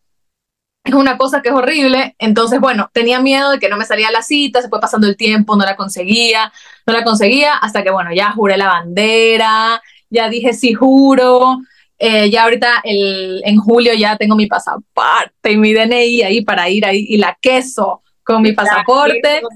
es 0.85 0.95
una 0.95 1.19
cosa 1.19 1.43
que 1.43 1.49
es 1.49 1.55
horrible. 1.57 2.15
Entonces, 2.21 2.61
bueno, 2.61 2.91
tenía 2.93 3.19
miedo 3.21 3.51
de 3.51 3.59
que 3.59 3.69
no 3.69 3.77
me 3.77 3.85
salía 3.85 4.13
la 4.13 4.23
cita, 4.23 4.63
se 4.63 4.69
fue 4.69 4.81
pasando 4.81 5.09
el 5.09 5.17
tiempo, 5.17 5.57
no 5.57 5.65
la 5.65 5.75
conseguía, 5.75 6.53
no 6.87 6.93
la 6.93 7.03
conseguía, 7.03 7.55
hasta 7.57 7.83
que, 7.83 7.91
bueno, 7.91 8.15
ya 8.15 8.31
juré 8.31 8.57
la 8.57 8.69
bandera, 8.69 9.83
ya 10.11 10.29
dije 10.29 10.53
sí 10.53 10.75
juro. 10.75 11.59
Eh, 11.99 12.31
ya 12.31 12.45
ahorita 12.45 12.83
el, 12.85 13.43
en 13.45 13.57
julio 13.57 13.95
ya 13.95 14.17
tengo 14.17 14.37
mi 14.37 14.47
pasaporte 14.47 15.51
y 15.51 15.57
mi 15.57 15.73
DNI 15.73 16.23
ahí 16.23 16.43
para 16.45 16.69
ir 16.69 16.87
ahí 16.87 17.05
y 17.09 17.17
la 17.17 17.37
queso 17.41 18.03
con 18.27 18.43
mi 18.43 18.53
pasaporte. 18.53 19.41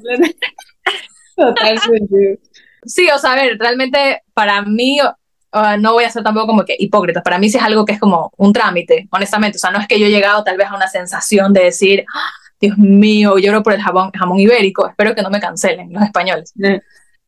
Sí, 2.85 3.09
o 3.15 3.19
sea, 3.19 3.33
a 3.33 3.37
ver, 3.37 3.59
realmente 3.59 4.23
para 4.33 4.63
mí 4.63 4.99
uh, 5.03 5.79
no 5.79 5.93
voy 5.93 6.05
a 6.05 6.11
ser 6.11 6.23
tampoco 6.23 6.47
como 6.47 6.65
que 6.65 6.77
hipócrita. 6.79 7.23
Para 7.23 7.39
mí 7.39 7.51
sí 7.51 7.59
es 7.59 7.63
algo 7.63 7.85
que 7.85 7.93
es 7.93 8.01
como 8.01 8.33
un 8.37 8.53
trámite, 8.53 9.07
honestamente. 9.11 9.57
O 9.57 9.59
sea, 9.59 9.71
no 9.71 9.79
es 9.79 9.87
que 9.87 9.99
yo 9.99 10.07
he 10.07 10.11
llegado 10.11 10.43
tal 10.45 10.57
vez 10.57 10.69
a 10.69 10.75
una 10.75 10.89
sensación 10.89 11.53
de 11.53 11.65
decir, 11.65 12.05
ah, 12.15 12.31
Dios 12.59 12.79
mío, 12.79 13.39
lloro 13.39 13.63
por 13.63 13.75
el 13.75 13.83
jamón, 13.83 14.11
jamón 14.13 14.39
ibérico. 14.39 14.89
Espero 14.89 15.15
que 15.15 15.23
no 15.23 15.31
me 15.31 15.41
cancelen 15.41 15.93
los 15.93 16.03
españoles. 16.03 16.55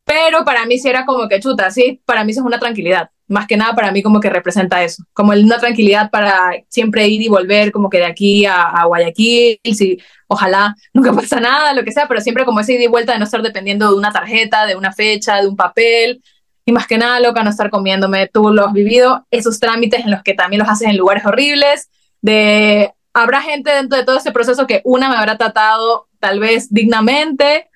Pero 0.04 0.44
para 0.44 0.64
mí 0.66 0.78
sí 0.78 0.88
era 0.88 1.04
como 1.04 1.28
que 1.28 1.40
chuta, 1.40 1.70
sí, 1.70 2.02
para 2.04 2.24
mí 2.24 2.32
sí 2.32 2.40
es 2.40 2.44
una 2.44 2.58
tranquilidad. 2.58 3.10
Más 3.32 3.46
que 3.46 3.56
nada 3.56 3.74
para 3.74 3.92
mí 3.92 4.02
como 4.02 4.20
que 4.20 4.30
representa 4.30 4.82
eso, 4.84 5.04
como 5.12 5.32
una 5.32 5.58
tranquilidad 5.58 6.10
para 6.10 6.52
siempre 6.68 7.08
ir 7.08 7.22
y 7.22 7.28
volver 7.28 7.72
como 7.72 7.88
que 7.88 7.98
de 7.98 8.06
aquí 8.06 8.44
a, 8.46 8.62
a 8.62 8.84
Guayaquil, 8.84 9.58
si 9.74 9.98
ojalá 10.28 10.74
nunca 10.92 11.12
pasa 11.12 11.40
nada, 11.40 11.72
lo 11.74 11.84
que 11.84 11.92
sea, 11.92 12.06
pero 12.08 12.20
siempre 12.20 12.44
como 12.44 12.60
ese 12.60 12.74
ida 12.74 12.84
y 12.84 12.88
vuelta 12.88 13.12
de 13.12 13.18
no 13.18 13.24
estar 13.24 13.42
dependiendo 13.42 13.90
de 13.90 13.96
una 13.96 14.12
tarjeta, 14.12 14.66
de 14.66 14.76
una 14.76 14.92
fecha, 14.92 15.40
de 15.40 15.46
un 15.48 15.56
papel, 15.56 16.22
y 16.64 16.72
más 16.72 16.86
que 16.86 16.98
nada 16.98 17.20
loca 17.20 17.42
no 17.42 17.50
estar 17.50 17.70
comiéndome. 17.70 18.28
Tú 18.28 18.52
lo 18.52 18.66
has 18.66 18.72
vivido, 18.72 19.26
esos 19.30 19.58
trámites 19.58 20.04
en 20.04 20.10
los 20.10 20.22
que 20.22 20.34
también 20.34 20.60
los 20.60 20.68
haces 20.68 20.88
en 20.88 20.96
lugares 20.96 21.24
horribles, 21.24 21.90
de 22.20 22.92
habrá 23.12 23.42
gente 23.42 23.70
dentro 23.72 23.98
de 23.98 24.04
todo 24.04 24.18
ese 24.18 24.32
proceso 24.32 24.66
que 24.66 24.80
una 24.84 25.08
me 25.08 25.16
habrá 25.16 25.36
tratado 25.36 26.08
tal 26.18 26.38
vez 26.40 26.72
dignamente. 26.72 27.68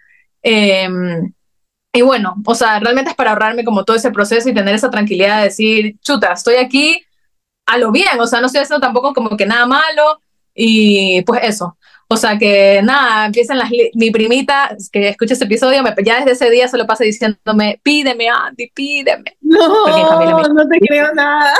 Em, 0.42 1.32
y 1.96 2.02
bueno, 2.02 2.36
o 2.44 2.54
sea, 2.54 2.78
realmente 2.78 3.10
es 3.10 3.16
para 3.16 3.30
ahorrarme 3.30 3.64
como 3.64 3.84
todo 3.84 3.96
ese 3.96 4.10
proceso 4.10 4.48
y 4.48 4.54
tener 4.54 4.74
esa 4.74 4.90
tranquilidad 4.90 5.38
de 5.38 5.44
decir, 5.44 5.96
chuta, 6.00 6.32
estoy 6.32 6.56
aquí 6.56 7.02
a 7.66 7.78
lo 7.78 7.90
bien, 7.90 8.20
o 8.20 8.26
sea, 8.26 8.40
no 8.40 8.46
estoy 8.46 8.60
haciendo 8.62 8.80
tampoco 8.80 9.14
como 9.14 9.36
que 9.36 9.46
nada 9.46 9.66
malo 9.66 10.20
y 10.54 11.22
pues 11.22 11.40
eso. 11.44 11.76
O 12.08 12.16
sea 12.16 12.38
que 12.38 12.80
nada, 12.84 13.26
empiezan 13.26 13.58
las 13.58 13.70
mi 13.94 14.10
primita 14.10 14.76
que 14.92 15.08
escucha 15.08 15.32
este 15.32 15.46
episodio, 15.46 15.82
me, 15.82 15.94
ya 16.04 16.18
desde 16.18 16.32
ese 16.32 16.50
día 16.50 16.68
se 16.68 16.76
lo 16.76 16.86
pasa 16.86 17.02
diciéndome, 17.02 17.80
pídeme, 17.82 18.28
Andy, 18.28 18.70
pídeme. 18.74 19.36
No, 19.40 20.42
no 20.48 20.68
te 20.68 20.78
creo 20.80 21.12
nada. 21.14 21.54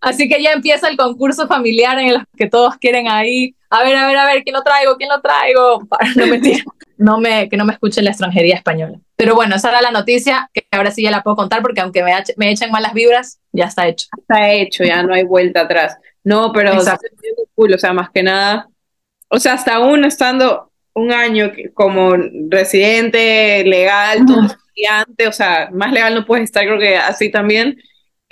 Así 0.00 0.28
que 0.28 0.42
ya 0.42 0.52
empieza 0.52 0.88
el 0.88 0.96
concurso 0.96 1.46
familiar 1.46 1.98
en 1.98 2.08
el 2.08 2.24
que 2.36 2.48
todos 2.48 2.76
quieren 2.76 3.08
ahí, 3.08 3.54
a 3.70 3.82
ver, 3.82 3.96
a 3.96 4.06
ver, 4.06 4.16
a 4.16 4.26
ver, 4.26 4.42
¿quién 4.44 4.54
lo 4.54 4.62
traigo? 4.62 4.96
¿Quién 4.96 5.08
lo 5.08 5.20
traigo? 5.20 5.86
Para 5.88 6.08
no 6.14 6.26
mentir, 6.26 6.64
no 6.96 7.18
me, 7.18 7.48
que 7.48 7.56
no 7.56 7.64
me 7.64 7.72
escuche 7.72 8.02
la 8.02 8.10
extranjería 8.10 8.54
española. 8.54 8.98
Pero 9.16 9.34
bueno, 9.34 9.56
esa 9.56 9.70
era 9.70 9.80
la 9.80 9.90
noticia, 9.90 10.50
que 10.52 10.66
ahora 10.70 10.90
sí 10.90 11.02
ya 11.02 11.10
la 11.10 11.22
puedo 11.22 11.36
contar 11.36 11.62
porque 11.62 11.80
aunque 11.80 12.02
me, 12.02 12.12
me 12.36 12.50
echen 12.50 12.70
malas 12.70 12.94
vibras, 12.94 13.40
ya 13.52 13.64
está 13.64 13.88
hecho. 13.88 14.06
Está 14.18 14.52
hecho, 14.52 14.84
ya 14.84 15.02
no 15.02 15.14
hay 15.14 15.24
vuelta 15.24 15.62
atrás. 15.62 15.96
No, 16.22 16.52
pero 16.52 16.72
o 16.76 16.80
sea, 17.78 17.92
más 17.92 18.10
que 18.10 18.22
nada, 18.22 18.68
o 19.28 19.38
sea, 19.38 19.54
hasta 19.54 19.74
aún 19.74 20.04
estando 20.04 20.70
un 20.92 21.12
año 21.12 21.52
como 21.74 22.14
residente 22.48 23.62
legal, 23.64 24.24
todo 24.26 24.42
estudiante, 24.46 25.28
o 25.28 25.32
sea, 25.32 25.68
más 25.72 25.92
legal 25.92 26.14
no 26.14 26.24
puedes 26.24 26.44
estar, 26.44 26.64
creo 26.64 26.78
que 26.78 26.96
así 26.96 27.30
también. 27.30 27.76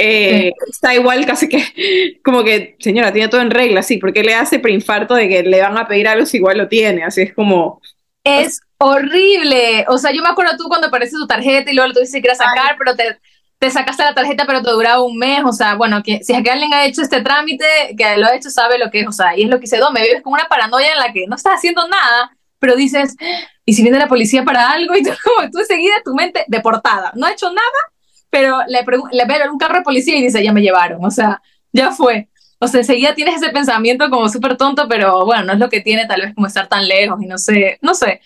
Eh, 0.06 0.52
está 0.68 0.94
igual 0.94 1.24
casi 1.24 1.48
que 1.48 2.20
como 2.22 2.44
que, 2.44 2.76
señora, 2.78 3.12
tiene 3.12 3.28
todo 3.28 3.40
en 3.40 3.50
regla, 3.50 3.82
sí, 3.82 3.98
porque 3.98 4.22
le 4.22 4.34
hace 4.34 4.58
preinfarto 4.58 5.14
de 5.14 5.28
que 5.28 5.42
le 5.42 5.62
van 5.62 5.78
a 5.78 5.88
pedir 5.88 6.08
algo 6.08 6.26
si 6.26 6.36
igual 6.36 6.58
lo 6.58 6.68
tiene, 6.68 7.04
así 7.04 7.22
es 7.22 7.34
como... 7.34 7.80
Es 8.22 8.60
horrible, 8.78 9.84
o 9.88 9.98
sea, 9.98 10.12
yo 10.12 10.22
me 10.22 10.28
acuerdo 10.28 10.56
tú 10.58 10.64
cuando 10.68 10.88
aparece 10.88 11.16
tu 11.16 11.26
tarjeta 11.26 11.70
y 11.70 11.74
luego 11.74 11.88
lo 11.88 11.94
tuviste 11.94 12.20
que 12.20 12.30
a 12.30 12.34
sacar, 12.34 12.76
pero 12.78 12.94
te, 12.96 13.18
te 13.58 13.70
sacaste 13.70 14.02
la 14.02 14.14
tarjeta 14.14 14.44
pero 14.46 14.62
te 14.62 14.70
duraba 14.70 15.02
un 15.02 15.16
mes, 15.16 15.42
o 15.44 15.52
sea, 15.52 15.74
bueno, 15.74 16.02
que 16.02 16.22
si 16.22 16.34
alguien 16.34 16.74
ha 16.74 16.84
hecho 16.84 17.02
este 17.02 17.22
trámite, 17.22 17.64
que 17.96 18.16
lo 18.18 18.26
ha 18.26 18.34
hecho 18.34 18.50
sabe 18.50 18.78
lo 18.78 18.90
que 18.90 19.00
es, 19.00 19.08
o 19.08 19.12
sea, 19.12 19.36
y 19.36 19.44
es 19.44 19.48
lo 19.48 19.60
que 19.60 19.66
se 19.66 19.78
me 19.92 20.02
vives 20.02 20.22
con 20.22 20.34
una 20.34 20.48
paranoia 20.48 20.92
en 20.92 20.98
la 20.98 21.12
que 21.12 21.26
no 21.26 21.36
estás 21.36 21.54
haciendo 21.54 21.88
nada, 21.88 22.36
pero 22.58 22.76
dices, 22.76 23.16
¿y 23.64 23.74
si 23.74 23.82
viene 23.82 23.98
la 23.98 24.08
policía 24.08 24.44
para 24.44 24.70
algo? 24.70 24.94
Y 24.98 25.02
tú, 25.02 25.10
como 25.22 25.50
tú 25.50 25.58
enseguida 25.60 25.94
tu 26.04 26.14
mente 26.14 26.44
deportada, 26.48 27.12
no 27.14 27.26
ha 27.26 27.32
hecho 27.32 27.48
nada, 27.48 27.93
pero 28.34 28.58
le, 28.66 28.84
le 29.12 29.24
ve 29.26 29.48
un 29.48 29.58
carro 29.58 29.76
de 29.76 29.82
policía 29.82 30.18
y 30.18 30.22
dice, 30.22 30.42
ya 30.42 30.52
me 30.52 30.60
llevaron, 30.60 31.04
o 31.04 31.10
sea, 31.12 31.40
ya 31.72 31.92
fue. 31.92 32.28
O 32.58 32.66
sea, 32.66 32.80
enseguida 32.80 33.14
tienes 33.14 33.36
ese 33.36 33.52
pensamiento 33.52 34.10
como 34.10 34.28
súper 34.28 34.56
tonto, 34.56 34.88
pero 34.88 35.24
bueno, 35.24 35.44
no 35.44 35.52
es 35.52 35.60
lo 35.60 35.68
que 35.68 35.80
tiene 35.80 36.04
tal 36.06 36.22
vez 36.22 36.34
como 36.34 36.48
estar 36.48 36.66
tan 36.66 36.88
lejos 36.88 37.22
y 37.22 37.26
no 37.26 37.38
sé, 37.38 37.78
no 37.80 37.94
sé. 37.94 38.20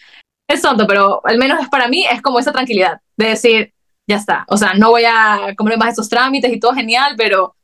Es 0.49 0.63
tonto, 0.63 0.87
pero 0.87 1.21
al 1.27 1.37
menos 1.37 1.69
para 1.69 1.89
mí 1.89 2.07
es 2.11 2.23
como 2.23 2.39
esa 2.39 2.53
tranquilidad 2.53 3.03
de 3.19 3.29
decir, 3.29 3.75
ya 4.07 4.17
está. 4.17 4.47
O 4.49 4.57
sea, 4.57 4.73
no 4.73 4.89
voy 4.89 5.05
a 5.07 5.55
comer 5.59 5.77
más 5.77 5.91
estos 5.91 6.09
trámites 6.09 6.51
y 6.51 6.59
todo 6.59 6.73
genial, 6.73 7.15
pero 7.19 7.55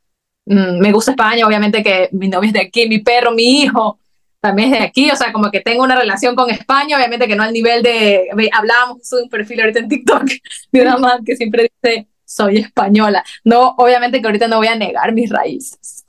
mm, 0.45 0.77
me 0.79 0.91
gusta 0.91 1.11
España, 1.11 1.47
obviamente 1.47 1.81
que 1.81 2.09
mi 2.11 2.27
novio 2.27 2.49
es 2.49 2.53
de 2.53 2.61
aquí, 2.61 2.87
mi 2.87 2.99
perro, 2.99 3.31
mi 3.31 3.61
hijo 3.61 3.99
también 4.39 4.71
es 4.71 4.79
de 4.79 4.85
aquí, 4.85 5.09
o 5.09 5.15
sea, 5.15 5.33
como 5.33 5.49
que 5.49 5.61
tengo 5.61 5.83
una 5.83 5.95
relación 5.95 6.35
con 6.35 6.51
España, 6.51 6.97
obviamente 6.97 7.27
que 7.27 7.35
no 7.35 7.41
al 7.41 7.53
nivel 7.53 7.81
de, 7.81 8.29
hablábamos 8.53 9.09
de 9.09 9.23
un 9.23 9.29
perfil 9.29 9.61
ahorita 9.61 9.79
en 9.79 9.89
TikTok 9.89 10.23
de 10.71 10.81
una 10.81 10.97
madre 10.97 11.23
que 11.25 11.35
siempre 11.35 11.71
dice, 11.81 12.07
soy 12.35 12.57
española. 12.57 13.23
No, 13.43 13.75
obviamente 13.77 14.21
que 14.21 14.27
ahorita 14.27 14.47
no 14.47 14.57
voy 14.57 14.67
a 14.67 14.75
negar 14.75 15.13
mis 15.13 15.29
raíces, 15.29 16.05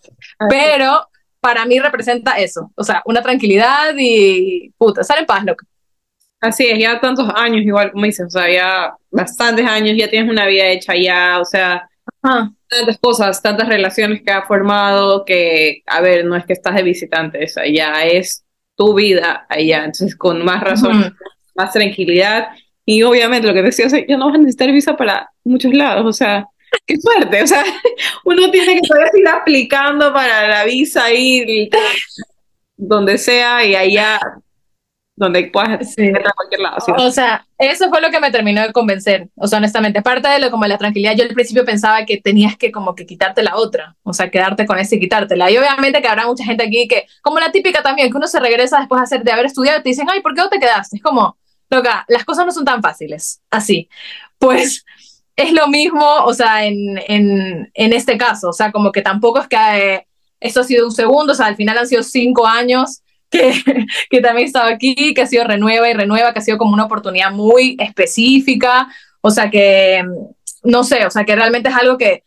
pero 0.48 1.08
para 1.40 1.64
mí 1.64 1.78
representa 1.78 2.38
eso, 2.38 2.72
o 2.74 2.82
sea, 2.82 3.02
una 3.06 3.22
tranquilidad 3.22 3.94
y 3.96 4.70
puta, 4.76 5.02
estar 5.02 5.18
en 5.18 5.26
paz, 5.26 5.44
loco. 5.44 5.64
Así 6.40 6.66
es, 6.66 6.78
ya 6.78 7.00
tantos 7.00 7.28
años, 7.34 7.62
igual 7.64 7.92
como 7.92 8.04
dices, 8.04 8.26
o 8.26 8.30
sea, 8.30 8.52
ya 8.52 8.94
bastantes 9.10 9.66
años, 9.66 9.96
ya 9.96 10.10
tienes 10.10 10.30
una 10.30 10.46
vida 10.46 10.66
hecha 10.66 10.94
ya, 10.96 11.38
o 11.40 11.44
sea, 11.44 11.88
tantas 12.68 12.98
cosas, 12.98 13.40
tantas 13.40 13.68
relaciones 13.68 14.22
que 14.22 14.32
ha 14.32 14.42
formado 14.42 15.24
que, 15.24 15.82
a 15.86 16.00
ver, 16.00 16.24
no 16.24 16.36
es 16.36 16.44
que 16.44 16.52
estás 16.52 16.74
de 16.74 16.82
visitante, 16.82 17.44
o 17.44 17.48
sea, 17.48 17.64
ya 17.66 18.04
es 18.04 18.44
tu 18.74 18.94
vida 18.94 19.46
allá, 19.48 19.78
entonces 19.78 20.16
con 20.16 20.44
más 20.44 20.62
razón, 20.62 21.16
más 21.54 21.72
tranquilidad 21.72 22.48
y 22.88 23.02
obviamente 23.02 23.48
lo 23.48 23.52
que 23.52 23.62
decía, 23.62 23.86
o 23.86 23.90
sea, 23.90 24.06
ya 24.06 24.16
no 24.16 24.26
vas 24.26 24.36
a 24.36 24.38
necesitar 24.38 24.70
visa 24.70 24.96
para 24.96 25.28
muchos 25.42 25.74
lados, 25.74 26.06
o 26.06 26.12
sea, 26.12 26.46
qué 26.86 26.96
suerte, 26.96 27.42
o 27.42 27.46
sea, 27.46 27.64
uno 28.24 28.48
tiene 28.50 28.80
que 28.80 28.88
poder 28.88 29.10
ir 29.14 29.28
aplicando 29.28 30.12
para 30.12 30.46
la 30.48 30.64
visa 30.64 31.12
ir 31.12 31.68
donde 32.76 33.18
sea 33.18 33.64
y 33.64 33.74
allá 33.74 34.20
donde 35.16 35.44
puedas 35.46 35.98
ir 35.98 36.14
a 36.14 36.32
cualquier 36.32 36.60
lado. 36.60 36.76
O 36.98 37.10
sea, 37.10 37.46
eso 37.58 37.88
fue 37.88 38.02
lo 38.02 38.10
que 38.10 38.20
me 38.20 38.30
terminó 38.30 38.62
de 38.62 38.72
convencer, 38.72 39.30
o 39.34 39.48
sea, 39.48 39.58
honestamente, 39.58 39.98
aparte 39.98 40.28
de 40.28 40.38
lo 40.38 40.50
como 40.52 40.66
la 40.66 40.78
tranquilidad, 40.78 41.16
yo 41.16 41.24
al 41.24 41.34
principio 41.34 41.64
pensaba 41.64 42.04
que 42.04 42.18
tenías 42.18 42.56
que 42.56 42.70
como 42.70 42.94
que 42.94 43.04
quitarte 43.04 43.42
la 43.42 43.56
otra, 43.56 43.96
o 44.04 44.12
sea, 44.12 44.30
quedarte 44.30 44.64
con 44.64 44.78
ese 44.78 44.94
y 44.94 45.00
quitártela. 45.00 45.50
Y 45.50 45.56
obviamente 45.56 46.00
que 46.00 46.06
habrá 46.06 46.26
mucha 46.26 46.44
gente 46.44 46.62
aquí 46.62 46.86
que, 46.86 47.06
como 47.22 47.40
la 47.40 47.50
típica 47.50 47.82
también, 47.82 48.12
que 48.12 48.16
uno 48.16 48.28
se 48.28 48.38
regresa 48.38 48.78
después 48.78 49.00
de, 49.00 49.04
hacer, 49.04 49.24
de 49.24 49.32
haber 49.32 49.46
estudiado 49.46 49.80
y 49.80 49.82
te 49.82 49.88
dicen, 49.88 50.06
ay, 50.08 50.20
¿por 50.20 50.34
qué 50.34 50.42
no 50.42 50.50
te 50.50 50.60
quedaste? 50.60 50.98
Es 50.98 51.02
como, 51.02 51.36
loca, 51.70 52.04
las 52.08 52.24
cosas 52.24 52.46
no 52.46 52.52
son 52.52 52.64
tan 52.64 52.82
fáciles, 52.82 53.40
así. 53.50 53.88
Pues 54.38 54.84
es 55.36 55.52
lo 55.52 55.68
mismo, 55.68 56.04
o 56.24 56.32
sea, 56.34 56.64
en, 56.64 56.98
en, 57.06 57.70
en 57.74 57.92
este 57.92 58.16
caso, 58.16 58.50
o 58.50 58.52
sea, 58.52 58.72
como 58.72 58.92
que 58.92 59.02
tampoco 59.02 59.40
es 59.40 59.48
que 59.48 59.56
eh, 59.56 60.06
esto 60.40 60.60
ha 60.60 60.64
sido 60.64 60.86
un 60.86 60.92
segundo, 60.92 61.32
o 61.32 61.36
sea, 61.36 61.46
al 61.46 61.56
final 61.56 61.78
han 61.78 61.86
sido 61.86 62.02
cinco 62.02 62.46
años 62.46 63.02
que, 63.30 63.52
que 64.08 64.20
también 64.20 64.46
estaba 64.46 64.68
aquí, 64.68 65.12
que 65.12 65.22
ha 65.22 65.26
sido 65.26 65.44
renueva 65.44 65.90
y 65.90 65.94
renueva, 65.94 66.32
que 66.32 66.38
ha 66.38 66.42
sido 66.42 66.58
como 66.58 66.72
una 66.72 66.84
oportunidad 66.84 67.32
muy 67.32 67.76
específica, 67.80 68.88
o 69.20 69.30
sea 69.30 69.50
que, 69.50 70.04
no 70.62 70.84
sé, 70.84 71.04
o 71.06 71.10
sea 71.10 71.24
que 71.24 71.34
realmente 71.34 71.68
es 71.68 71.74
algo 71.74 71.98
que 71.98 72.22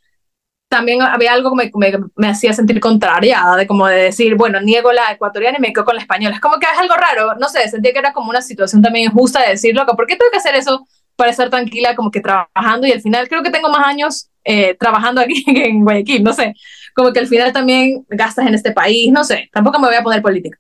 también 0.70 1.02
había 1.02 1.34
algo 1.34 1.52
que 1.58 1.72
me, 1.74 1.92
me, 2.16 2.28
hacía 2.30 2.54
sentir 2.54 2.80
contrariada, 2.80 3.58
de 3.58 3.66
como 3.68 3.88
de 3.88 4.04
decir, 4.04 4.36
bueno, 4.36 4.62
niego 4.62 4.94
la 4.94 5.12
ecuatoriana 5.12 5.58
y 5.58 5.62
me 5.62 5.74
quedo 5.74 5.84
con 5.84 5.96
la 5.96 6.02
española. 6.02 6.36
Es 6.36 6.42
como 6.42 6.60
que 6.60 6.68
es 6.72 6.80
algo 6.80 6.94
raro, 6.96 7.36
no 7.40 7.50
sé, 7.50 7.68
sentía 7.68 7.92
que 7.92 8.00
era 8.00 8.14
como 8.14 8.30
una 8.30 8.42
situación 8.42 8.82
también 8.82 9.06
injusta 9.06 9.42
de 9.42 9.50
decir, 9.50 9.76
loco, 9.76 9.96
¿por 9.96 10.06
qué 10.06 10.16
tengo 10.16 10.32
que 10.32 10.38
hacer 10.38 10.56
eso 10.56 10.88
para 11.16 11.32
estar 11.32 11.50
tranquila 11.50 11.96
como 11.96 12.12
que 12.12 12.22
trabajando? 12.22 12.86
Y 12.86 12.92
al 12.92 13.02
final 13.02 13.28
creo 13.28 13.42
que 13.42 13.50
tengo 13.50 13.70
más 13.70 13.86
años 13.86 14.30
eh, 14.44 14.76
trabajando 14.80 15.22
aquí 15.22 15.44
en 15.48 15.84
Guayaquil, 15.84 16.24
no 16.24 16.34
sé, 16.34 16.54
como 16.96 17.12
que 17.12 17.20
al 17.20 17.28
final 17.28 17.52
también 17.52 18.06
gastas 18.08 18.48
en 18.48 18.54
este 18.54 18.72
país, 18.72 19.12
no 19.12 19.24
sé, 19.24 19.50
tampoco 19.52 19.80
me 19.80 19.88
voy 19.88 19.98
a 19.98 20.04
poner 20.04 20.22
política 20.22 20.60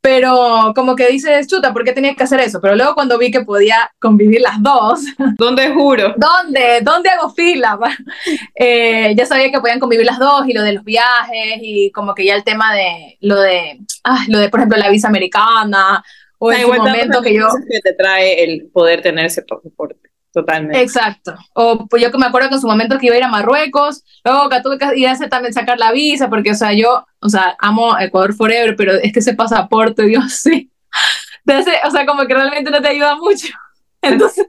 pero 0.00 0.72
como 0.74 0.94
que 0.94 1.08
dices, 1.08 1.46
chuta, 1.48 1.72
¿por 1.72 1.84
qué 1.84 1.92
tenía 1.92 2.14
que 2.14 2.22
hacer 2.22 2.40
eso? 2.40 2.60
Pero 2.60 2.76
luego 2.76 2.94
cuando 2.94 3.18
vi 3.18 3.30
que 3.30 3.42
podía 3.42 3.90
convivir 3.98 4.40
las 4.40 4.62
dos. 4.62 5.00
¿Dónde 5.38 5.70
juro? 5.70 6.14
¿Dónde? 6.16 6.80
¿Dónde 6.82 7.10
hago 7.10 7.30
fila? 7.30 7.78
eh, 8.54 9.14
ya 9.16 9.26
sabía 9.26 9.50
que 9.50 9.60
podían 9.60 9.80
convivir 9.80 10.06
las 10.06 10.18
dos 10.18 10.46
y 10.46 10.52
lo 10.52 10.62
de 10.62 10.72
los 10.72 10.84
viajes 10.84 11.58
y 11.60 11.90
como 11.92 12.14
que 12.14 12.24
ya 12.24 12.34
el 12.34 12.44
tema 12.44 12.74
de 12.74 13.18
lo 13.20 13.40
de, 13.40 13.80
ah, 14.04 14.24
lo 14.28 14.38
de 14.38 14.48
por 14.48 14.60
ejemplo 14.60 14.78
la 14.78 14.90
visa 14.90 15.08
americana 15.08 16.02
o 16.38 16.52
el 16.52 16.66
momento 16.66 17.20
que 17.20 17.34
yo... 17.34 17.48
que 17.68 17.80
te 17.80 17.94
trae 17.94 18.44
el 18.44 18.70
poder 18.72 19.02
tener 19.02 19.26
ese 19.26 19.42
pasaporte. 19.42 20.08
Totalmente. 20.40 20.80
Exacto. 20.80 21.34
O 21.54 21.86
pues 21.86 22.02
yo 22.02 22.10
que 22.10 22.18
me 22.18 22.26
acuerdo 22.26 22.48
que 22.48 22.54
en 22.56 22.60
su 22.60 22.66
momento 22.66 22.98
que 22.98 23.06
iba 23.06 23.14
a 23.14 23.18
ir 23.18 23.24
a 23.24 23.28
Marruecos, 23.28 24.04
luego 24.24 24.48
que 24.48 24.60
tuve 24.62 24.78
que 24.78 24.98
ir 24.98 25.08
a 25.08 25.12
hacer 25.12 25.28
también 25.28 25.52
sacar 25.52 25.78
la 25.78 25.92
visa, 25.92 26.28
porque, 26.28 26.52
o 26.52 26.54
sea, 26.54 26.72
yo, 26.72 27.06
o 27.20 27.28
sea, 27.28 27.56
amo 27.58 27.98
Ecuador 27.98 28.34
Forever, 28.34 28.76
pero 28.76 28.92
es 28.92 29.12
que 29.12 29.20
ese 29.20 29.34
pasaporte, 29.34 30.02
Dios 30.06 30.32
sí. 30.32 30.70
Entonces, 31.46 31.74
o 31.86 31.90
sea, 31.90 32.06
como 32.06 32.26
que 32.26 32.34
realmente 32.34 32.70
no 32.70 32.80
te 32.80 32.88
ayuda 32.88 33.16
mucho. 33.16 33.48
Entonces, 34.02 34.46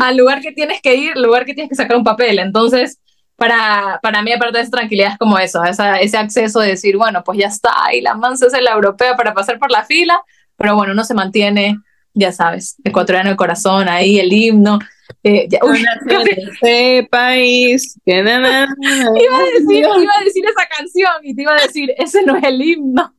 al 0.00 0.16
lugar 0.16 0.40
que 0.40 0.52
tienes 0.52 0.80
que 0.82 0.94
ir, 0.94 1.16
lugar 1.16 1.44
que 1.44 1.54
tienes 1.54 1.70
que 1.70 1.76
sacar 1.76 1.96
un 1.96 2.04
papel. 2.04 2.38
Entonces, 2.38 2.98
para, 3.36 4.00
para 4.02 4.22
mí, 4.22 4.32
aparte 4.32 4.58
de 4.58 4.62
esa 4.62 4.70
tranquilidad, 4.70 5.12
es 5.12 5.18
como 5.18 5.38
eso, 5.38 5.62
esa, 5.64 5.98
ese 6.00 6.16
acceso 6.16 6.60
de 6.60 6.68
decir, 6.68 6.96
bueno, 6.96 7.22
pues 7.24 7.38
ya 7.38 7.48
está, 7.48 7.74
y 7.92 8.00
la 8.00 8.14
mansa 8.14 8.46
es 8.46 8.62
la 8.62 8.72
europea 8.72 9.16
para 9.16 9.34
pasar 9.34 9.58
por 9.58 9.70
la 9.70 9.84
fila, 9.84 10.20
pero 10.56 10.74
bueno, 10.74 10.92
uno 10.92 11.04
se 11.04 11.14
mantiene, 11.14 11.78
ya 12.16 12.32
sabes, 12.32 12.76
ecuatoriano 12.82 13.30
de 13.30 13.36
corazón, 13.36 13.88
ahí 13.88 14.18
el 14.18 14.32
himno. 14.32 14.78
Eh, 15.22 15.46
ya, 15.48 15.60
uy, 15.62 15.84
Este 16.08 17.06
país. 17.10 17.96
iba, 18.06 18.24
a 18.24 18.30
decir, 18.38 19.84
iba 19.84 20.12
a 20.18 20.24
decir 20.24 20.44
esa 20.46 20.68
canción 20.76 21.12
y 21.22 21.36
te 21.36 21.42
iba 21.42 21.52
a 21.52 21.62
decir, 21.62 21.92
ese 21.98 22.22
no 22.22 22.36
es 22.36 22.44
el 22.44 22.60
himno, 22.62 23.14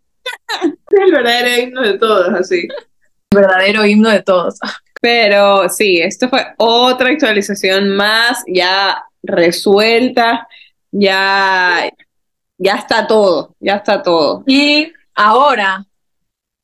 el 0.64 1.12
verdadero 1.12 1.64
himno 1.64 1.82
de 1.84 1.98
todos, 2.00 2.34
así. 2.34 2.68
el 3.32 3.40
verdadero 3.40 3.86
himno 3.86 4.10
de 4.10 4.24
todos. 4.24 4.60
Pero 5.00 5.70
sí, 5.70 6.02
esto 6.02 6.28
fue 6.28 6.44
otra 6.58 7.10
actualización 7.10 7.96
más, 7.96 8.44
ya 8.48 9.04
resuelta, 9.22 10.48
ya, 10.92 11.88
ya 12.58 12.74
está 12.74 13.06
todo, 13.06 13.56
ya 13.60 13.76
está 13.76 14.02
todo. 14.02 14.44
Y 14.48 14.92
ahora, 15.14 15.86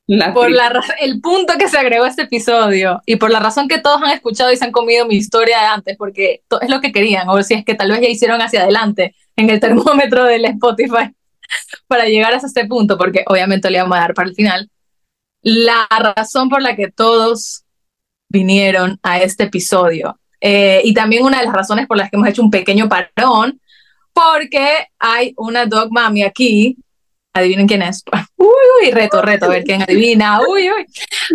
La 0.06 0.34
por 0.34 0.52
la, 0.52 0.84
el 1.00 1.22
punto 1.22 1.54
que 1.58 1.70
se 1.70 1.78
agregó 1.78 2.04
a 2.04 2.10
este 2.10 2.24
episodio 2.24 3.02
y 3.06 3.16
por 3.16 3.32
la 3.32 3.40
razón 3.40 3.70
que 3.70 3.80
todos 3.80 4.02
han 4.02 4.12
escuchado 4.12 4.52
y 4.52 4.58
se 4.58 4.66
han 4.66 4.74
comido 4.74 5.06
mi 5.06 5.16
historia 5.16 5.60
de 5.60 5.66
antes, 5.66 5.98
porque 5.98 6.44
es 6.62 6.70
lo 6.70 6.82
que 6.82 6.92
querían, 6.92 7.30
o 7.30 7.42
si 7.42 7.54
es 7.54 7.64
que 7.64 7.74
tal 7.76 7.90
vez 7.90 8.02
ya 8.02 8.10
hicieron 8.10 8.42
hacia 8.42 8.64
adelante 8.64 9.16
en 9.38 9.50
el 9.50 9.62
termómetro 9.62 10.24
del 10.28 10.44
Spotify 10.46 11.16
para 11.88 12.06
llegar 12.06 12.34
hasta 12.34 12.48
este 12.48 12.66
punto, 12.66 12.98
porque 12.98 13.24
obviamente 13.28 13.70
le 13.72 13.82
vamos 13.82 13.98
a 13.98 14.02
dar 14.02 14.14
para 14.14 14.30
el 14.30 14.36
final. 14.36 14.70
La 15.42 15.88
razón 15.90 16.50
por 16.50 16.62
la 16.62 16.76
que 16.76 16.92
todos 16.92 17.64
vinieron 18.28 19.00
a 19.04 19.20
este 19.22 19.44
episodio 19.44 20.20
eh, 20.42 20.82
y 20.84 20.94
también 20.94 21.24
una 21.24 21.40
de 21.40 21.46
las 21.46 21.54
razones 21.54 21.88
por 21.88 21.96
las 21.96 22.10
que 22.10 22.18
hemos 22.18 22.28
hecho 22.28 22.42
un 22.42 22.52
pequeño 22.52 22.90
parón, 22.90 23.62
porque 24.12 24.88
hay 25.00 25.34
una 25.38 25.66
dog 25.66 25.92
mami 25.92 26.24
aquí 26.24 26.78
adivinen 27.34 27.68
quién 27.68 27.82
es. 27.82 28.04
Uy, 28.38 28.48
uy, 28.82 28.92
reto, 28.92 29.22
reto, 29.22 29.46
a 29.46 29.50
ver 29.50 29.64
quién 29.64 29.82
adivina. 29.82 30.40
Uy, 30.48 30.70
uy. 30.70 30.86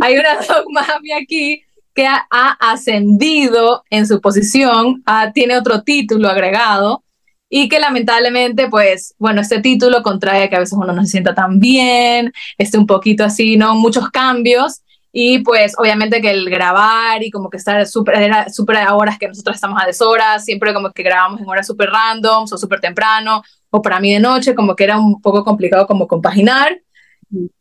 Hay 0.00 0.16
una 0.16 0.34
dog 0.48 0.70
mami 0.70 1.12
aquí 1.12 1.62
que 1.94 2.06
ha, 2.06 2.26
ha 2.30 2.56
ascendido 2.72 3.82
en 3.90 4.06
su 4.06 4.20
posición, 4.20 5.02
ah, 5.04 5.32
tiene 5.34 5.58
otro 5.58 5.82
título 5.82 6.28
agregado 6.28 7.02
y 7.50 7.68
que 7.68 7.80
lamentablemente, 7.80 8.68
pues, 8.68 9.14
bueno, 9.18 9.40
este 9.40 9.60
título 9.60 10.02
contrae 10.02 10.48
que 10.48 10.56
a 10.56 10.60
veces 10.60 10.78
uno 10.78 10.92
no 10.92 11.02
se 11.04 11.12
sienta 11.12 11.34
tan 11.34 11.58
bien, 11.58 12.32
esté 12.58 12.78
un 12.78 12.86
poquito 12.86 13.24
así, 13.24 13.56
¿no? 13.56 13.74
Muchos 13.74 14.10
cambios. 14.10 14.82
Y 15.12 15.40
pues 15.40 15.74
obviamente 15.78 16.20
que 16.20 16.30
el 16.30 16.48
grabar 16.50 17.22
y 17.22 17.30
como 17.30 17.48
que 17.48 17.56
estar 17.56 17.86
súper 17.86 18.22
era 18.22 18.48
súper 18.50 18.76
a 18.78 18.94
horas 18.94 19.18
que 19.18 19.28
nosotros 19.28 19.56
estamos 19.56 19.80
a 19.82 19.86
deshoras, 19.86 20.44
siempre 20.44 20.74
como 20.74 20.92
que 20.92 21.02
grabamos 21.02 21.40
en 21.40 21.48
horas 21.48 21.66
súper 21.66 21.90
randoms 21.90 22.52
o 22.52 22.58
súper 22.58 22.80
temprano, 22.80 23.42
o 23.70 23.82
para 23.82 24.00
mí 24.00 24.12
de 24.12 24.20
noche, 24.20 24.54
como 24.54 24.76
que 24.76 24.84
era 24.84 24.98
un 24.98 25.20
poco 25.20 25.44
complicado 25.44 25.86
como 25.86 26.06
compaginar. 26.06 26.80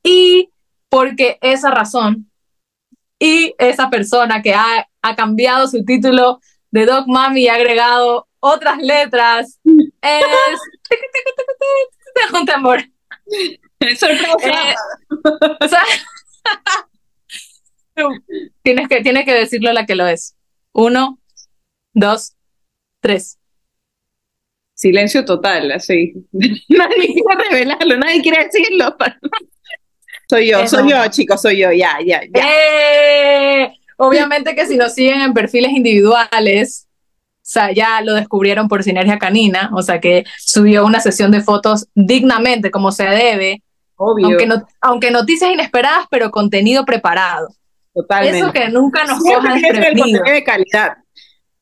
Y 0.04 0.50
porque 0.90 1.38
esa 1.42 1.72
razón 1.72 2.30
y 3.20 3.56
esa 3.58 3.90
persona 3.90 4.42
que 4.42 4.54
ha, 4.54 4.88
ha 5.02 5.16
cambiado 5.16 5.68
su 5.68 5.84
título 5.84 6.40
de 6.72 6.86
Dog 6.86 7.08
Mami 7.08 7.44
y 7.44 7.48
ha 7.48 7.56
agregado 7.56 8.28
otras 8.40 8.78
letras 8.78 9.60
es 10.02 10.26
un 12.34 12.46
tambor. 12.46 12.82
Sorpresa. 13.98 14.36
Eh, 14.44 14.76
o 15.60 15.68
sea, 15.68 15.84
tienes, 18.64 18.88
que, 18.88 19.02
tienes 19.02 19.26
que 19.26 19.34
decirlo 19.34 19.74
la 19.74 19.86
que 19.86 19.96
lo 19.96 20.08
es. 20.08 20.36
Uno, 20.74 21.20
dos, 21.94 22.36
tres. 23.02 23.40
Silencio 24.74 25.26
total, 25.26 25.72
así. 25.72 26.14
nadie 26.32 27.14
quiere 27.14 27.50
revelarlo, 27.50 27.98
nadie 27.98 28.22
quiere 28.22 28.44
decirlo. 28.46 28.96
soy 30.30 30.52
yo, 30.52 30.60
Eso. 30.60 30.78
soy 30.78 30.92
yo, 30.92 31.08
chicos, 31.10 31.42
soy 31.42 31.58
yo, 31.58 31.72
ya, 31.72 31.98
ya, 32.06 32.22
ya. 32.22 32.44
¡Eh! 32.44 33.74
Obviamente 33.98 34.54
que 34.54 34.68
si 34.68 34.78
nos 34.78 34.94
siguen 34.94 35.22
en 35.22 35.34
perfiles 35.34 35.72
individuales, 35.72 36.88
o 37.48 37.50
sea, 37.50 37.72
ya 37.72 38.02
lo 38.02 38.14
descubrieron 38.14 38.68
por 38.68 38.84
Sinergia 38.84 39.18
Canina, 39.18 39.72
o 39.74 39.82
sea 39.82 40.00
que 40.00 40.24
subió 40.38 40.86
una 40.86 41.00
sesión 41.00 41.32
de 41.32 41.42
fotos 41.42 41.88
dignamente, 41.96 42.70
como 42.70 42.92
se 42.92 43.06
debe, 43.06 43.64
Obvio, 43.96 44.28
aunque, 44.28 44.46
no, 44.46 44.68
aunque 44.80 45.10
noticias 45.10 45.52
inesperadas, 45.52 46.06
pero 46.12 46.30
contenido 46.30 46.86
preparado. 46.86 47.48
Totalmente. 48.02 48.40
Eso 48.40 48.54
que 48.54 48.70
nunca 48.70 49.04
nos 49.06 49.20
coja 49.20 49.54
desprevenidos. 49.54 50.20
contenido 50.20 50.24
de 50.24 50.44
calidad. 50.44 50.98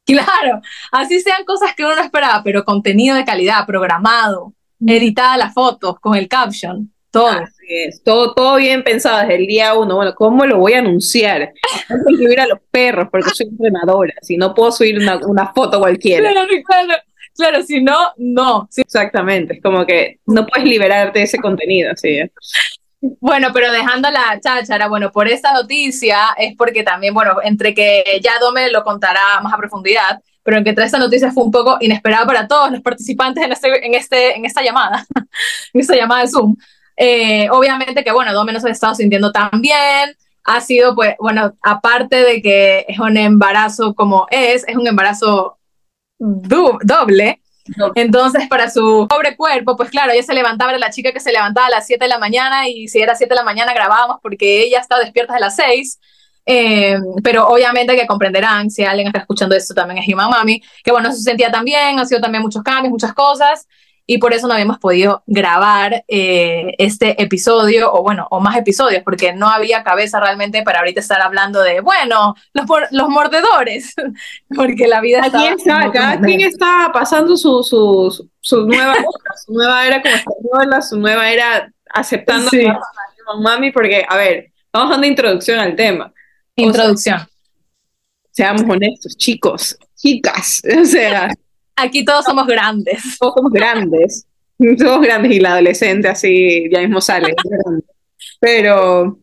Claro, 0.06 0.62
así 0.92 1.20
sean 1.20 1.44
cosas 1.46 1.74
que 1.76 1.84
uno 1.84 1.96
no 1.96 2.02
esperaba, 2.02 2.44
pero 2.44 2.64
contenido 2.64 3.16
de 3.16 3.26
calidad, 3.26 3.66
programado, 3.66 4.54
editada 4.86 5.36
las 5.38 5.54
fotos, 5.54 6.00
con 6.00 6.16
el 6.16 6.28
caption, 6.28 6.94
todo. 7.10 7.30
Así 7.30 7.66
es, 7.68 8.04
todo, 8.04 8.36
todo 8.36 8.58
bien 8.58 8.84
pensado 8.84 9.22
desde 9.22 9.36
el 9.36 9.48
día 9.48 9.74
uno. 9.74 9.96
Bueno, 9.96 10.14
¿cómo 10.14 10.46
lo 10.46 10.60
voy 10.60 10.74
a 10.74 10.80
anunciar? 10.80 11.54
Tengo 11.88 12.04
que 12.06 12.14
incluir 12.14 12.40
a 12.40 12.46
los 12.46 12.60
perros 12.70 13.08
porque 13.12 13.32
soy 13.32 13.48
entrenadora, 13.48 14.14
si 14.22 14.38
no 14.38 14.54
puedo 14.54 14.72
subir 14.72 15.00
una, 15.00 15.18
una 15.26 15.52
foto 15.54 15.80
cualquiera. 15.80 16.30
Claro, 16.30 16.48
claro, 16.64 16.94
claro, 17.36 17.64
si 17.64 17.82
no, 17.82 17.98
no. 18.18 18.70
Exactamente, 18.78 19.56
es 19.56 19.64
como 19.64 19.88
que 19.88 20.20
no 20.28 20.46
puedes 20.46 20.68
liberarte 20.68 21.20
de 21.20 21.26
ese 21.26 21.40
contenido, 21.40 21.94
así 21.94 22.20
es. 22.20 22.32
Bueno, 23.02 23.50
pero 23.54 23.72
dejando 23.72 24.10
la 24.10 24.40
cháchara, 24.40 24.88
bueno, 24.88 25.12
por 25.12 25.28
esta 25.28 25.54
noticia 25.54 26.30
es 26.38 26.56
porque 26.56 26.84
también, 26.84 27.14
bueno, 27.14 27.36
entre 27.44 27.74
que 27.74 28.20
ya 28.24 28.40
Dome 28.40 28.72
lo 28.72 28.84
contará 28.84 29.42
más 29.42 29.54
a 29.54 29.58
profundidad, 29.58 30.22
pero 30.44 30.58
en 30.58 30.64
que 30.64 30.76
esta 30.78 30.98
noticia 30.98 31.32
fue 31.32 31.44
un 31.44 31.52
poco 31.52 31.78
inesperada 31.82 32.26
para 32.26 32.48
todos 32.48 32.72
los 32.72 32.82
participantes 32.82 33.44
en, 33.44 33.52
este, 33.52 33.86
en, 33.86 33.96
este, 33.96 34.38
en 34.38 34.46
esta 34.46 34.64
llamada, 34.64 35.06
en 35.74 35.82
esta 35.82 35.96
llamada 35.96 36.22
de 36.22 36.28
Zoom. 36.30 36.56
Eh, 36.98 37.50
obviamente 37.52 38.04
que, 38.04 38.12
bueno, 38.12 38.34
Dome 38.34 38.54
no 38.54 38.60
se 38.60 38.70
ha 38.70 38.72
estado 38.72 38.96
sintiendo 38.96 39.32
tan 39.32 39.50
bien, 39.62 40.16
ha 40.44 40.62
sido, 40.62 40.96
pues, 40.96 41.16
bueno, 41.20 41.54
aparte 41.62 42.18
de 42.18 42.42
que 42.42 42.86
es 42.88 43.00
un 43.00 43.18
embarazo 43.18 43.96
como 43.96 44.28
es, 44.30 44.64
es 44.68 44.76
un 44.76 44.88
embarazo 44.88 45.58
doble. 46.20 47.42
Entonces, 47.96 48.48
para 48.48 48.70
su 48.70 49.08
pobre 49.10 49.36
cuerpo, 49.36 49.76
pues 49.76 49.90
claro, 49.90 50.12
ella 50.12 50.22
se 50.22 50.34
levantaba, 50.34 50.72
era 50.72 50.80
la 50.80 50.92
chica 50.92 51.12
que 51.12 51.20
se 51.20 51.32
levantaba 51.32 51.68
a 51.68 51.72
las 51.72 51.88
7 51.88 52.06
de 52.06 52.10
la 52.10 52.20
mañana 52.20 52.70
y 52.70 52.88
si 52.88 53.02
era 53.02 53.16
7 53.16 53.34
de 53.34 53.36
la 53.36 53.44
mañana 53.44 53.74
grabábamos 53.74 54.18
porque 54.22 54.62
ella 54.62 54.80
estaba 54.80 55.02
despierta 55.02 55.36
a 55.36 55.40
las 55.40 55.56
6. 55.56 56.00
Eh, 56.48 57.00
pero 57.24 57.48
obviamente 57.48 57.96
que 57.96 58.06
comprenderán, 58.06 58.70
si 58.70 58.84
alguien 58.84 59.08
está 59.08 59.20
escuchando 59.20 59.56
esto 59.56 59.74
también 59.74 59.98
es 59.98 60.14
Human 60.14 60.30
Mami, 60.30 60.62
que 60.84 60.92
bueno, 60.92 61.12
se 61.12 61.22
sentía 61.22 61.52
también, 61.52 61.98
han 61.98 62.08
sido 62.08 62.22
también 62.22 62.44
muchos 62.44 62.62
cambios, 62.62 62.92
muchas 62.92 63.14
cosas, 63.14 63.68
y 64.08 64.20
por 64.20 64.34
eso 64.34 64.48
no 64.48 64.54
habíamos 64.54 64.78
podido 64.78 65.24
grabar 65.26 66.04
eh, 66.08 66.74
este 66.78 67.22
episodio, 67.22 67.92
o 67.92 68.04
bueno, 68.04 68.28
o 68.30 68.40
más 68.40 68.56
episodios, 68.56 69.02
porque 69.04 69.34
no 69.34 69.48
había 69.50 69.84
cabeza 69.84 70.20
realmente 70.20 70.62
para 70.64 70.80
ahorita 70.80 71.00
estar 71.00 71.22
hablando 71.22 71.62
de, 71.62 71.80
bueno, 71.82 72.36
los, 72.54 72.66
por- 72.66 72.88
los 72.92 73.10
mordedores, 73.10 73.94
porque 74.56 74.88
la 74.88 75.02
vida 75.02 75.20
Aquí 75.24 75.46
estaba 75.46 75.86
está, 75.86 75.92
cada 75.92 76.20
quien 76.22 76.42
está 76.42 76.92
pasando 76.94 77.36
su, 77.36 77.64
su, 77.64 78.30
su, 78.40 78.66
nueva 78.68 78.94
era, 78.94 79.06
su 79.44 79.54
nueva 79.54 79.88
era 79.88 80.02
como 80.02 80.16
española, 80.16 80.82
su 80.82 80.98
nueva 81.00 81.32
era 81.32 81.72
aceptando 81.92 82.50
Sí. 82.50 82.66
a 82.66 82.80
mami, 83.42 83.72
porque, 83.72 84.06
a 84.08 84.18
ver, 84.18 84.52
vamos 84.72 84.92
dando 84.92 85.08
introducción 85.08 85.60
al 85.60 85.76
tema. 85.76 86.14
Introducción. 86.56 87.28
Seamos 88.32 88.64
honestos, 88.70 89.16
chicos, 89.18 89.78
chicas, 89.96 90.62
o 90.82 90.86
sea, 90.86 91.30
Aquí 91.76 92.06
todos 92.06 92.26
somos 92.26 92.48
grandes. 92.48 93.04
todos 93.20 93.34
somos 93.36 93.52
grandes, 93.52 94.26
somos 94.78 95.02
grandes 95.02 95.32
y 95.32 95.40
la 95.40 95.54
adolescente 95.54 96.08
así 96.08 96.70
ya 96.72 96.80
mismo 96.80 97.02
sale. 97.02 97.36
Pero, 98.40 99.20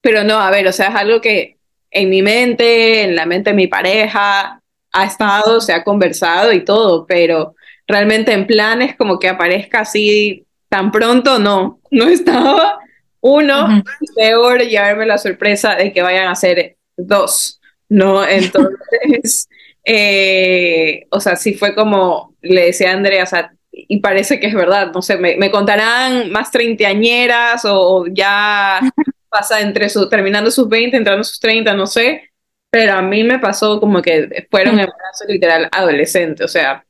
pero 0.00 0.24
no, 0.24 0.38
a 0.38 0.50
ver, 0.50 0.66
o 0.66 0.72
sea, 0.72 0.88
es 0.88 0.94
algo 0.94 1.20
que 1.20 1.58
en 1.90 2.08
mi 2.08 2.22
mente, 2.22 3.02
en 3.02 3.14
la 3.14 3.26
mente 3.26 3.50
de 3.50 3.56
mi 3.56 3.66
pareja, 3.66 4.60
ha 4.92 5.04
estado, 5.04 5.60
se 5.60 5.72
ha 5.72 5.84
conversado 5.84 6.52
y 6.52 6.64
todo, 6.64 7.06
pero 7.06 7.54
realmente 7.86 8.32
en 8.32 8.46
planes 8.46 8.96
como 8.96 9.18
que 9.18 9.28
aparezca 9.28 9.80
así 9.80 10.46
tan 10.68 10.90
pronto, 10.90 11.38
no, 11.38 11.80
no 11.90 12.08
estaba. 12.08 12.78
Uno, 13.20 13.84
peor 14.16 14.62
llevarme 14.62 15.06
la 15.06 15.18
sorpresa 15.18 15.76
de 15.76 15.92
que 15.92 16.02
vayan 16.02 16.28
a 16.28 16.34
ser 16.34 16.76
dos, 16.96 17.60
¿no? 17.88 18.26
Entonces, 18.26 19.48
eh, 19.84 21.06
o 21.10 21.20
sea, 21.20 21.36
sí 21.36 21.54
fue 21.54 21.74
como 21.74 22.34
le 22.42 22.66
decía 22.66 22.90
a 22.90 22.94
Andrea, 22.94 23.24
o 23.24 23.26
sea, 23.26 23.52
y 23.70 24.00
parece 24.00 24.38
que 24.38 24.48
es 24.48 24.54
verdad, 24.54 24.92
no 24.92 25.02
sé, 25.02 25.16
me, 25.16 25.36
me 25.36 25.50
contarán 25.50 26.30
más 26.30 26.50
treintañeras 26.50 27.64
o, 27.64 27.80
o 27.80 28.06
ya 28.06 28.80
pasa 29.28 29.60
entre 29.60 29.88
su, 29.88 30.08
terminando 30.08 30.50
sus 30.50 30.68
20, 30.68 30.96
entrando 30.96 31.24
sus 31.24 31.40
30, 31.40 31.74
no 31.74 31.86
sé, 31.86 32.30
pero 32.70 32.94
a 32.94 33.02
mí 33.02 33.24
me 33.24 33.38
pasó 33.38 33.80
como 33.80 34.02
que 34.02 34.46
fueron 34.50 34.78
embarazos 34.78 35.26
literal 35.28 35.68
adolescente, 35.72 36.44
o 36.44 36.48
sea, 36.48 36.84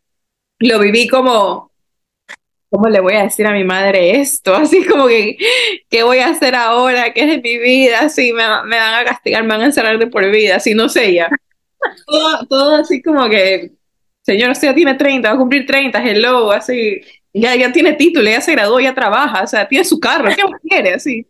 lo 0.58 0.78
viví 0.78 1.08
como, 1.08 1.72
¿cómo 2.70 2.88
le 2.88 3.00
voy 3.00 3.14
a 3.14 3.24
decir 3.24 3.46
a 3.46 3.52
mi 3.52 3.64
madre 3.64 4.20
esto? 4.20 4.54
Así 4.56 4.84
como 4.86 5.06
que, 5.06 5.36
¿qué 5.90 6.02
voy 6.02 6.18
a 6.18 6.28
hacer 6.28 6.54
ahora? 6.54 7.12
¿Qué 7.12 7.22
es 7.22 7.28
de 7.28 7.38
mi 7.38 7.58
vida? 7.58 8.00
Así 8.00 8.32
me, 8.32 8.42
me 8.64 8.76
van 8.76 8.94
a 8.94 9.04
castigar, 9.04 9.42
me 9.42 9.50
van 9.50 9.62
a 9.62 9.66
encerrar 9.66 9.98
de 9.98 10.06
por 10.06 10.28
vida, 10.30 10.56
así 10.56 10.74
no 10.74 10.88
sé 10.88 11.12
ya. 11.14 11.28
Todo, 12.06 12.46
todo 12.46 12.74
así 12.76 13.02
como 13.02 13.28
que, 13.28 13.72
señor, 14.22 14.50
usted 14.50 14.68
ya 14.68 14.74
tiene 14.74 14.94
30, 14.94 15.28
va 15.28 15.34
a 15.34 15.38
cumplir 15.38 15.66
30, 15.66 16.02
hello, 16.02 16.50
así, 16.52 17.00
ya, 17.32 17.54
ya 17.56 17.72
tiene 17.72 17.94
título, 17.94 18.28
ya 18.28 18.40
se 18.40 18.52
graduó, 18.52 18.80
ya 18.80 18.94
trabaja, 18.94 19.42
o 19.42 19.46
sea, 19.46 19.66
tiene 19.66 19.84
su 19.84 19.98
carro, 19.98 20.30
¿qué 20.34 20.44
más 20.44 20.60
quiere? 20.62 20.94
Así. 20.94 21.26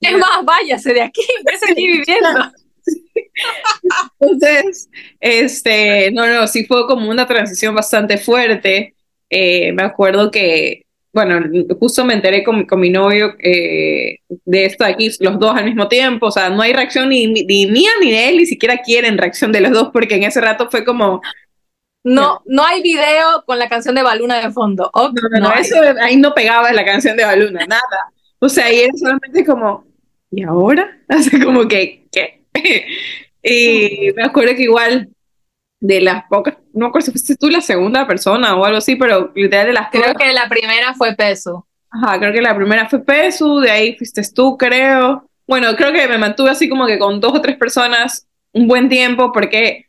Es 0.00 0.12
más, 0.12 0.44
váyase 0.44 0.92
de 0.92 1.02
aquí, 1.02 1.22
déjese 1.44 1.72
aquí 1.72 1.86
viviendo. 1.86 2.28
Entonces, 4.20 4.88
este, 5.20 6.10
no, 6.12 6.26
no, 6.26 6.46
sí 6.46 6.64
fue 6.64 6.86
como 6.86 7.10
una 7.10 7.26
transición 7.26 7.74
bastante 7.74 8.18
fuerte. 8.18 8.94
Eh, 9.28 9.72
me 9.72 9.82
acuerdo 9.82 10.30
que, 10.30 10.85
bueno, 11.16 11.40
justo 11.80 12.04
me 12.04 12.12
enteré 12.12 12.44
con, 12.44 12.66
con 12.66 12.78
mi 12.78 12.90
novio 12.90 13.34
eh, 13.38 14.18
de 14.28 14.66
esto 14.66 14.84
de 14.84 14.90
aquí, 14.90 15.10
los 15.20 15.38
dos 15.38 15.56
al 15.56 15.64
mismo 15.64 15.88
tiempo, 15.88 16.26
o 16.26 16.30
sea, 16.30 16.50
no 16.50 16.60
hay 16.60 16.74
reacción 16.74 17.08
ni, 17.08 17.26
ni 17.26 17.66
mía 17.66 17.88
ni 18.02 18.10
de 18.10 18.28
él, 18.28 18.36
ni 18.36 18.44
siquiera 18.44 18.82
quieren 18.84 19.16
reacción 19.16 19.50
de 19.50 19.62
los 19.62 19.72
dos, 19.72 19.88
porque 19.94 20.16
en 20.16 20.24
ese 20.24 20.42
rato 20.42 20.68
fue 20.70 20.84
como... 20.84 21.22
No, 22.04 22.42
no 22.44 22.66
hay 22.66 22.82
video 22.82 23.42
con 23.46 23.58
la 23.58 23.66
canción 23.66 23.94
de 23.94 24.02
Baluna 24.02 24.44
de 24.44 24.52
fondo. 24.52 24.90
no, 24.94 25.10
no, 25.10 25.40
no, 25.40 25.54
eso 25.54 25.76
ahí 26.02 26.18
no 26.18 26.34
pegaba 26.34 26.70
la 26.70 26.84
canción 26.84 27.16
de 27.16 27.24
Baluna, 27.24 27.64
nada. 27.66 28.12
O 28.38 28.50
sea, 28.50 28.66
ahí 28.66 28.80
era 28.80 28.92
solamente 28.94 29.42
como, 29.42 29.86
¿y 30.30 30.42
ahora? 30.42 31.00
Así 31.08 31.40
como 31.40 31.66
que, 31.66 32.08
¿qué? 32.12 32.44
y 33.42 34.12
me 34.14 34.22
acuerdo 34.22 34.54
que 34.54 34.64
igual 34.64 35.08
de 35.80 36.00
las 36.00 36.24
pocas, 36.28 36.54
no 36.72 36.86
recuerdo 36.86 37.06
si 37.06 37.12
fuiste 37.12 37.36
tú 37.36 37.50
la 37.50 37.60
segunda 37.60 38.06
persona 38.06 38.56
o 38.56 38.64
algo 38.64 38.78
así, 38.78 38.96
pero 38.96 39.32
literal 39.34 39.66
de 39.66 39.72
las 39.72 39.90
Creo 39.90 40.14
que 40.14 40.32
la 40.32 40.48
primera 40.48 40.94
fue 40.94 41.14
Peso. 41.14 41.66
Ajá, 41.90 42.18
creo 42.18 42.32
que 42.32 42.42
la 42.42 42.56
primera 42.56 42.88
fue 42.88 43.00
Peso, 43.04 43.60
de 43.60 43.70
ahí 43.70 43.96
fuiste 43.96 44.22
tú, 44.34 44.56
creo. 44.56 45.28
Bueno, 45.46 45.74
creo 45.76 45.92
que 45.92 46.08
me 46.08 46.18
mantuve 46.18 46.50
así 46.50 46.68
como 46.68 46.86
que 46.86 46.98
con 46.98 47.20
dos 47.20 47.34
o 47.34 47.40
tres 47.40 47.56
personas 47.56 48.26
un 48.52 48.66
buen 48.66 48.88
tiempo 48.88 49.32
porque, 49.32 49.86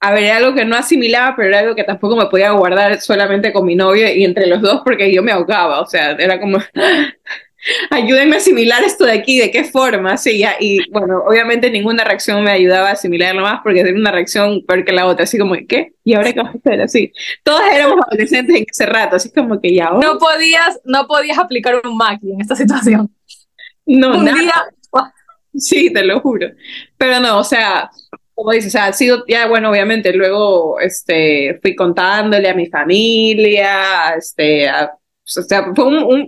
a 0.00 0.12
ver, 0.12 0.24
era 0.24 0.36
algo 0.38 0.54
que 0.54 0.64
no 0.64 0.76
asimilaba, 0.76 1.34
pero 1.36 1.48
era 1.48 1.58
algo 1.58 1.74
que 1.74 1.84
tampoco 1.84 2.16
me 2.16 2.26
podía 2.26 2.52
guardar 2.52 3.00
solamente 3.00 3.52
con 3.52 3.66
mi 3.66 3.74
novio 3.74 4.10
y 4.12 4.24
entre 4.24 4.46
los 4.46 4.62
dos 4.62 4.82
porque 4.84 5.12
yo 5.12 5.22
me 5.22 5.32
ahogaba, 5.32 5.80
o 5.80 5.86
sea, 5.86 6.12
era 6.12 6.40
como, 6.40 6.58
ayúdenme 7.90 8.36
a 8.36 8.38
asimilar 8.38 8.82
esto 8.84 9.04
de 9.04 9.12
aquí, 9.12 9.38
de 9.38 9.50
qué 9.50 9.64
forma, 9.64 10.16
sí, 10.16 10.38
ya, 10.38 10.56
y 10.60 10.88
bueno, 10.90 11.22
obviamente 11.26 11.70
ninguna 11.70 12.04
reacción 12.04 12.42
me 12.44 12.50
ayudaba 12.50 12.90
a 12.90 12.92
asimilarlo 12.92 13.42
más 13.42 13.60
porque 13.62 13.80
era 13.80 13.92
una 13.92 14.12
reacción 14.12 14.64
peor 14.66 14.84
que 14.84 14.92
la 14.92 15.06
otra, 15.06 15.24
así 15.24 15.38
como, 15.38 15.54
¿qué? 15.68 15.92
¿Y 16.04 16.14
ahora 16.14 16.32
qué 16.32 16.40
vas 16.40 16.54
a 16.54 16.58
hacer? 16.58 16.80
Así, 16.80 17.12
todas 17.42 17.72
éramos 17.74 17.98
adolescentes 18.06 18.56
en 18.56 18.64
ese 18.70 18.86
rato, 18.86 19.16
así 19.16 19.32
como 19.32 19.60
que 19.60 19.74
ya. 19.74 19.90
No 19.90 20.18
podías, 20.18 20.80
no 20.84 21.06
podías 21.06 21.38
aplicar 21.38 21.80
un 21.84 21.96
Maki 21.96 22.32
en 22.32 22.40
esta 22.40 22.54
situación. 22.54 23.10
No, 23.86 24.18
un 24.18 24.24
nada. 24.24 24.40
Día... 24.40 24.54
Sí, 25.58 25.92
te 25.92 26.04
lo 26.04 26.20
juro. 26.20 26.48
Pero 26.98 27.20
no, 27.20 27.38
o 27.38 27.44
sea, 27.44 27.90
como 28.34 28.52
dices, 28.52 28.68
o 28.68 28.72
sea, 28.72 28.86
ha 28.86 28.92
sido 28.92 29.24
ya, 29.26 29.46
bueno, 29.46 29.70
obviamente, 29.70 30.12
luego 30.12 30.78
este, 30.80 31.58
fui 31.62 31.74
contándole 31.74 32.48
a 32.50 32.54
mi 32.54 32.66
familia, 32.66 34.14
este, 34.16 34.68
a 34.68 34.92
o 35.34 35.42
sea, 35.42 35.72
fue 35.74 35.84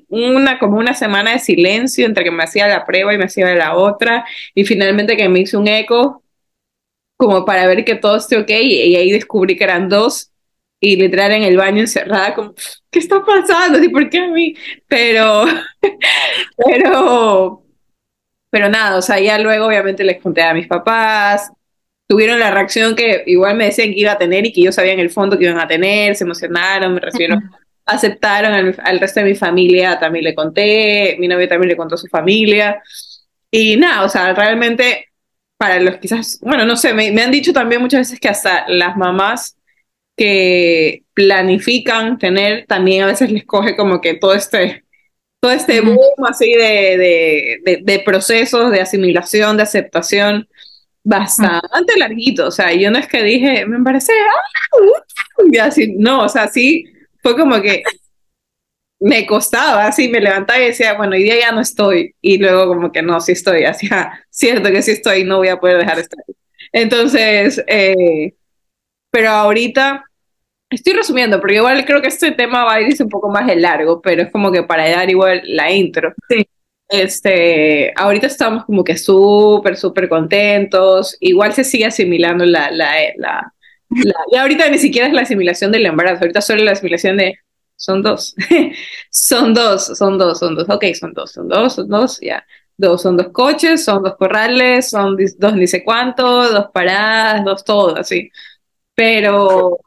una, 0.09 0.59
como 0.59 0.79
una 0.79 0.95
semana 0.95 1.33
de 1.33 1.39
silencio 1.39 2.05
entre 2.05 2.25
que 2.25 2.31
me 2.33 2.43
hacía 2.43 2.67
la 2.67 2.85
prueba 2.85 3.15
y 3.15 3.19
me 3.19 3.25
hacía 3.25 3.55
la 3.55 3.77
otra, 3.77 4.25
y 4.55 4.65
finalmente 4.65 5.17
que 5.17 5.29
me 5.29 5.41
hice 5.41 5.57
un 5.57 5.69
eco 5.69 6.23
como 7.17 7.45
para 7.45 7.67
ver 7.67 7.85
que 7.85 7.97
todo 7.97 8.17
esté 8.17 8.37
ok, 8.39 8.51
y, 8.51 8.97
ahí 8.97 9.11
descubrí 9.11 9.57
que 9.57 9.65
eran 9.65 9.89
dos, 9.89 10.33
y 10.81 10.97
literal 10.97 11.33
en 11.33 11.43
el 11.45 11.57
baño 11.57 11.81
encerrada, 11.81 12.35
como, 12.35 12.55
¿qué 12.91 12.99
está 13.01 13.25
pasando? 13.25 13.83
¿Y 13.83 13.89
por 13.89 14.09
qué 14.11 14.19
a 14.19 14.29
mí? 14.29 14.55
Pero, 14.89 15.45
pero, 16.67 17.65
pero 18.51 18.69
nada, 18.69 18.99
o 18.99 19.03
sea, 19.03 19.21
ya 19.21 19.39
luego 19.39 19.67
obviamente 19.67 20.05
les 20.05 20.21
conté 20.23 20.43
a 20.43 20.55
mis 20.55 20.69
papás, 20.69 21.51
tuvieron 22.09 22.41
la 22.41 22.51
reacción 22.51 22.97
que 22.97 23.25
igual 23.27 23.57
me 23.57 23.67
decían 23.67 23.93
que 23.93 24.01
iba 24.01 24.13
a 24.13 24.19
tener 24.19 24.47
y 24.47 24.53
que 24.53 24.63
yo 24.63 24.73
sabía 24.73 24.93
en 24.93 25.01
el 25.01 25.11
fondo 25.11 25.39
que 25.39 25.45
iban 25.45 25.61
a 25.61 25.69
tener, 25.69 26.17
se 26.17 26.25
emocionaron, 26.25 26.95
me 26.95 27.01
recibieron 27.01 27.51
aceptaron 27.89 28.53
al, 28.53 29.01
resto 29.01 29.21
de 29.21 29.27
mi 29.27 29.35
familia, 29.35 29.99
también 29.99 30.25
le 30.25 30.35
conté, 30.35 31.17
mi 31.19 31.27
novio 31.27 31.49
también 31.49 31.71
le 31.71 31.77
contó 31.77 31.95
a 31.95 31.99
su 31.99 32.07
familia. 32.07 32.83
Y 33.51 33.77
nada, 33.79 34.05
o 34.05 34.09
sea, 34.11 34.35
realmente 34.35 35.07
para 35.57 35.81
los 35.81 35.97
quizás, 35.97 36.39
bueno, 36.43 36.67
no 36.67 36.77
sé, 36.77 36.93
me, 36.93 37.09
han 37.21 37.31
dicho 37.31 37.53
también 37.53 37.81
muchas 37.81 38.01
veces 38.01 38.21
que 38.21 38.29
hasta 38.29 38.67
las 38.69 38.97
mamás 38.97 39.57
que 40.17 41.05
planifican 41.15 42.19
tener, 42.19 42.67
también 42.67 43.05
a 43.05 43.07
veces 43.07 43.33
les 43.33 43.45
coge 43.47 43.75
como 43.75 44.01
que 44.03 44.15
todo 44.15 44.35
este, 44.35 44.85
todo 45.41 45.53
este 45.53 45.81
boom 45.81 45.99
así 46.29 46.53
de, 46.53 47.59
de, 47.65 47.81
de, 47.83 47.99
procesos 48.01 48.71
de 48.71 48.83
asimilación, 48.83 49.57
de 49.57 49.63
aceptación, 49.63 50.47
bastante 51.03 51.97
larguito. 51.97 52.49
O 52.49 52.51
sea, 52.51 52.73
yo 52.75 52.91
no 52.91 52.99
es 52.99 53.09
que 53.09 53.23
dije, 53.23 53.65
me 53.65 53.83
parece, 53.83 54.13
¡ah! 54.13 55.03
y 55.51 55.57
así, 55.57 55.95
no, 55.97 56.25
o 56.25 56.29
sea, 56.29 56.49
sí 56.49 56.85
fue 57.23 57.37
como 57.37 57.61
que 57.61 57.83
me 59.01 59.27
costaba, 59.27 59.87
así 59.87 60.09
me 60.09 60.21
levantaba 60.21 60.61
y 60.61 60.67
decía, 60.67 60.95
bueno, 60.95 61.13
hoy 61.15 61.23
día 61.23 61.39
ya 61.39 61.53
no 61.53 61.61
estoy. 61.61 62.15
Y 62.21 62.39
luego 62.39 62.67
como 62.69 62.93
que 62.93 63.03
no, 63.03 63.21
sí 63.21 63.33
estoy, 63.33 63.65
así, 63.65 63.89
cierto 64.31 64.71
que 64.71 64.83
sí 64.83 64.93
estoy, 64.93 65.25
no 65.25 65.39
voy 65.39 65.49
a 65.49 65.61
poder 65.61 65.79
dejar 65.79 65.99
estar. 65.99 66.25
Entonces, 66.73 67.63
eh, 67.67 68.35
pero 69.11 69.31
ahorita 69.31 70.05
estoy 70.71 70.95
resumiendo, 70.95 71.41
porque 71.41 71.57
igual 71.57 71.85
creo 71.87 72.03
que 72.03 72.09
este 72.09 72.33
tema 72.33 72.65
va 72.65 72.75
a 72.75 72.83
irse 72.83 73.03
un 73.03 73.09
poco 73.09 73.31
más 73.31 73.47
de 73.47 73.57
largo, 73.57 74.03
pero 74.03 74.23
es 74.23 74.31
como 74.31 74.53
que 74.53 74.63
para 74.65 74.89
dar 74.91 75.09
igual 75.11 75.43
la 75.45 75.71
intro. 75.71 76.13
Sí. 76.29 76.47
Este, 76.89 77.93
ahorita 77.97 78.27
estamos 78.27 78.65
como 78.65 78.83
que 78.83 78.97
súper, 78.97 79.77
súper 79.77 80.09
contentos. 80.09 81.17
Igual 81.21 81.53
se 81.53 81.65
sigue 81.65 81.87
asimilando 81.87 82.45
la, 82.47 82.71
la, 82.71 82.95
la, 83.17 83.55
y 83.91 84.37
ahorita 84.37 84.69
ni 84.69 84.79
siquiera 84.79 85.09
es 85.09 85.15
la 85.15 85.23
asimilación 85.23 85.73
del 85.73 85.87
embarazo, 85.87 86.23
ahorita 86.23 86.41
solo 86.41 86.65
la 86.65 86.73
asimilación 86.73 87.17
de 87.17 87.39
son 87.77 88.03
dos, 88.03 88.35
son 89.11 89.55
dos, 89.55 89.97
son 89.97 90.19
dos, 90.19 90.39
son 90.41 90.57
dos, 90.57 90.69
ok, 90.69 90.85
son 90.99 91.15
dos, 91.15 91.33
son 91.33 91.49
dos, 91.49 91.75
son 91.75 91.89
dos, 91.89 92.21
ya. 92.21 92.45
Dos, 92.77 93.03
son 93.03 93.17
dos 93.17 93.29
coches, 93.33 93.85
son 93.85 94.03
dos 94.05 94.17
corrales, 94.17 94.91
son 94.91 95.17
dos 95.39 95.55
ni 95.57 95.67
sé 95.67 95.83
cuánto, 95.85 96.49
dos 96.53 96.67
paradas, 96.73 97.45
dos 97.45 97.65
todo, 97.65 97.97
así. 97.97 98.31
Pero, 98.95 99.79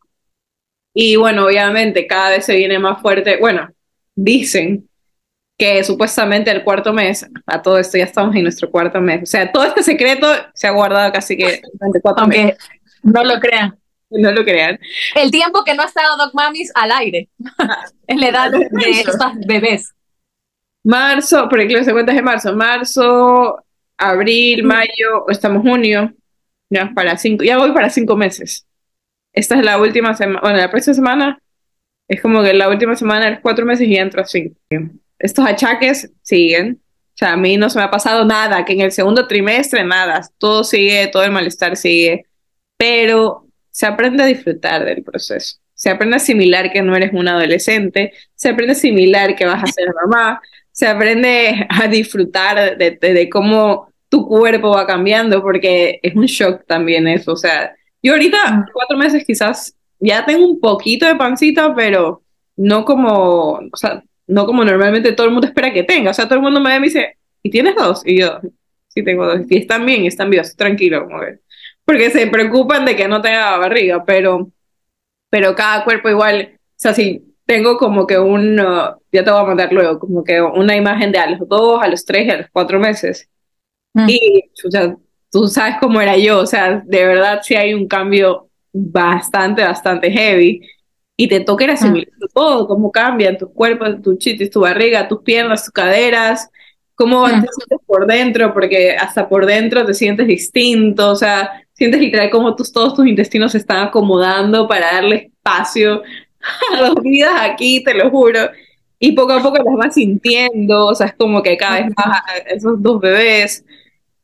y 0.94 1.16
bueno, 1.16 1.46
obviamente 1.46 2.08
cada 2.08 2.32
vez 2.32 2.46
se 2.46 2.56
viene 2.56 2.80
más 2.80 3.02
fuerte, 3.02 3.38
bueno, 3.40 3.70
dicen 4.16 4.90
que 5.58 5.84
supuestamente 5.84 6.52
el 6.52 6.64
cuarto 6.64 6.92
mes, 6.94 7.30
a 7.46 7.62
todo 7.62 7.78
esto 7.78 7.98
ya 7.98 8.06
estamos 8.06 8.36
en 8.36 8.44
nuestro 8.44 8.70
cuarto 8.72 9.00
mes, 9.00 9.24
o 9.24 9.26
sea, 9.26 9.52
todo 9.52 9.64
este 9.66 9.84
secreto 9.84 10.28
se 10.54 10.68
ha 10.68 10.72
guardado 10.72 11.12
casi 11.14 11.38
que 11.38 11.62
durante 11.74 12.02
cuatro 12.02 12.28
meses. 12.28 12.58
No 13.04 13.24
lo 13.24 13.40
crean. 13.40 13.81
no 14.20 14.32
lo 14.32 14.44
crean. 14.44 14.80
El 15.16 15.32
tiempo 15.32 15.64
que 15.64 15.74
no 15.74 15.84
ha 15.84 15.86
estado 15.86 16.18
Doc 16.18 16.34
Mamis 16.34 16.72
al 16.76 16.92
aire, 16.92 17.30
es 18.08 18.18
la 18.18 18.28
edad 18.28 18.52
de 18.52 18.70
estos 18.90 19.18
bebés. 19.48 19.94
Marzo, 20.84 21.48
por 21.48 21.60
ejemplo, 21.60 21.84
se 21.84 21.92
cuentas 21.92 22.16
de 22.16 22.22
marzo, 22.22 22.56
marzo, 22.56 23.64
abril, 23.98 24.64
mayo, 24.64 25.30
estamos 25.30 25.62
junio, 25.62 26.12
ya 26.70 26.92
para 26.94 27.18
cinco, 27.18 27.44
ya 27.44 27.58
voy 27.58 27.72
para 27.72 27.90
cinco 27.90 28.16
meses. 28.16 28.66
Esta 29.32 29.58
es 29.58 29.64
la 29.64 29.78
última 29.78 30.16
semana, 30.16 30.42
bueno, 30.42 30.58
la 30.58 30.72
próxima 30.72 30.96
semana 30.96 31.42
es 32.08 32.22
como 32.22 32.44
que 32.44 32.54
la 32.54 32.68
última 32.68 32.96
semana 32.96 33.26
de 33.26 33.32
los 33.32 33.40
cuatro 33.42 33.66
meses 33.66 33.88
y 33.88 33.96
entro 33.96 34.22
así. 34.22 34.54
Estos 35.20 35.46
achaques 35.46 36.12
siguen. 36.24 36.82
O 37.14 37.18
sea, 37.22 37.34
a 37.34 37.38
mí 37.38 37.56
no 37.58 37.70
se 37.70 37.78
me 37.78 37.86
ha 37.86 37.92
pasado 37.92 38.26
nada, 38.26 38.66
que 38.66 38.74
en 38.74 38.82
el 38.82 38.92
segundo 38.92 39.28
trimestre 39.28 39.84
nada, 39.84 40.22
todo 40.40 40.64
sigue, 40.64 41.08
todo 41.08 41.24
el 41.24 41.32
malestar 41.32 41.78
sigue, 41.78 42.26
pero 42.78 43.46
se 43.72 43.86
aprende 43.86 44.24
a 44.24 44.28
disfrutar 44.28 44.86
del 44.86 45.04
proceso. 45.04 45.58
Se 45.74 45.90
aprende 45.90 46.16
a 46.16 46.18
asimilar 46.18 46.72
que 46.72 46.82
no 46.82 46.96
eres 46.96 47.12
un 47.14 47.28
adolescente, 47.28 48.14
se 48.36 48.50
aprende 48.50 48.74
a 48.74 48.76
asimilar 48.76 49.36
que 49.36 49.46
vas 49.46 49.64
a 49.64 49.68
ser 49.68 49.88
mamá, 50.06 50.42
se 50.72 50.88
aprende 50.88 51.66
a 51.70 51.88
disfrutar 51.88 52.78
de, 52.78 53.30
cómo 53.30 53.92
tu 54.10 54.28
cuerpo 54.28 54.72
va 54.72 54.86
cambiando, 54.86 55.42
porque 55.42 56.00
es 56.04 56.16
un 56.16 56.26
shock 56.26 56.66
también 56.68 57.08
eso. 57.08 57.32
O 57.32 57.38
sea, 57.38 57.74
yo 58.04 58.14
ahorita, 58.14 58.52
mm. 58.52 58.66
cuatro 58.74 58.98
meses 58.98 59.24
quizás, 59.26 59.74
ya 60.00 60.26
tengo 60.26 60.46
un 60.46 60.60
poquito 60.60 61.06
de 61.06 61.16
pancita, 61.16 61.74
pero 61.74 62.22
no 62.58 62.86
como, 62.86 63.60
o 63.72 63.78
sea, 63.78 64.04
no 64.28 64.46
como 64.46 64.64
normalmente 64.64 65.14
todo 65.14 65.28
el 65.28 65.34
mundo 65.34 65.48
espera 65.48 65.74
que 65.74 65.84
tenga. 65.84 66.12
O 66.12 66.14
sea, 66.14 66.26
todo 66.26 66.36
el 66.36 66.42
mundo 66.42 66.60
me 66.60 66.70
ve 66.70 66.76
y 66.76 66.80
me 66.80 66.88
dice, 66.88 67.18
¿y 67.44 67.50
tienes 67.50 67.76
dos? 67.76 68.02
Y 68.06 68.20
yo, 68.20 68.40
sí 68.88 69.04
tengo 69.04 69.26
dos. 69.26 69.42
Y 69.50 69.58
están 69.58 69.86
bien, 69.86 70.06
están 70.06 70.30
vivos, 70.30 70.56
tranquilo, 70.56 71.06
como 71.06 71.22
que 71.22 71.40
porque 71.92 72.10
se 72.10 72.28
preocupan 72.28 72.86
de 72.86 72.96
que 72.96 73.06
no 73.06 73.22
tenga 73.22 73.58
barriga, 73.58 74.06
pero, 74.06 74.50
pero 75.30 75.54
cada 75.54 75.84
cuerpo 75.84 76.08
igual, 76.08 76.54
o 76.54 76.58
sea, 76.78 76.94
si 76.94 77.36
tengo 77.46 77.78
como 77.78 78.08
que 78.08 78.18
un, 78.18 78.58
uh, 78.58 78.96
ya 79.12 79.26
te 79.26 79.30
voy 79.30 79.42
a 79.42 79.44
mandar 79.44 79.74
luego, 79.74 80.00
como 80.00 80.24
que 80.24 80.42
una 80.42 80.74
imagen 80.74 81.12
de 81.12 81.20
a 81.20 81.32
los 81.32 81.50
dos, 81.50 81.84
a 81.84 81.90
los 81.90 82.06
tres 82.06 82.32
a 82.32 82.38
los 82.38 82.46
cuatro 82.50 82.80
meses. 82.80 83.30
Mm. 83.94 84.06
Y, 84.08 84.52
o 84.66 84.72
sea, 84.72 84.96
tú 85.30 85.48
sabes 85.48 85.76
cómo 85.82 86.00
era 86.00 86.16
yo, 86.16 86.40
o 86.40 86.46
sea, 86.46 86.82
de 86.86 87.06
verdad 87.06 87.42
sí 87.44 87.56
hay 87.56 87.74
un 87.74 87.90
cambio 87.90 88.48
bastante, 88.72 89.62
bastante 89.64 90.10
heavy. 90.10 90.62
Y 91.18 91.28
te 91.28 91.42
toca 91.42 91.66
ir 91.66 91.72
asimilando 91.72 92.28
todo, 92.34 92.68
cómo 92.68 92.90
cambian 92.90 93.38
tus 93.38 93.50
cuerpos, 93.52 94.02
tu 94.02 94.16
chitis, 94.16 94.50
tu 94.50 94.62
barriga, 94.62 95.10
tus 95.10 95.22
piernas, 95.24 95.66
tus 95.66 95.74
caderas, 95.74 96.50
cómo 96.96 97.26
te 97.26 97.32
sientes 97.32 97.80
por 97.86 98.08
dentro, 98.08 98.54
porque 98.54 98.96
hasta 98.96 99.28
por 99.28 99.46
dentro 99.46 99.86
te 99.86 99.94
sientes 99.94 100.28
distinto, 100.28 101.12
o 101.12 101.16
sea, 101.16 101.64
sientes 101.74 102.00
literal 102.00 102.30
como 102.30 102.56
tus, 102.56 102.72
todos 102.72 102.94
tus 102.96 103.08
intestinos 103.08 103.54
se 103.54 103.58
están 103.58 103.88
acomodando 103.88 104.68
para 104.68 104.94
darle 104.94 105.16
espacio 105.16 106.04
a 106.74 106.82
las 106.82 106.96
vidas 106.96 107.34
aquí, 107.40 107.84
te 107.84 107.94
lo 107.94 108.10
juro. 108.10 108.50
Y 109.00 109.14
poco 109.14 109.34
a 109.34 109.42
poco 109.42 109.58
las 109.58 109.76
vas 109.76 109.96
sintiendo, 109.96 110.88
o 110.88 110.96
sea, 110.96 111.08
es 111.08 111.16
como 111.16 111.42
que 111.42 111.58
cada 111.58 111.82
vez 111.82 111.92
más 111.98 112.22
esos 112.48 112.82
dos 112.82 113.02
bebés, 113.02 113.66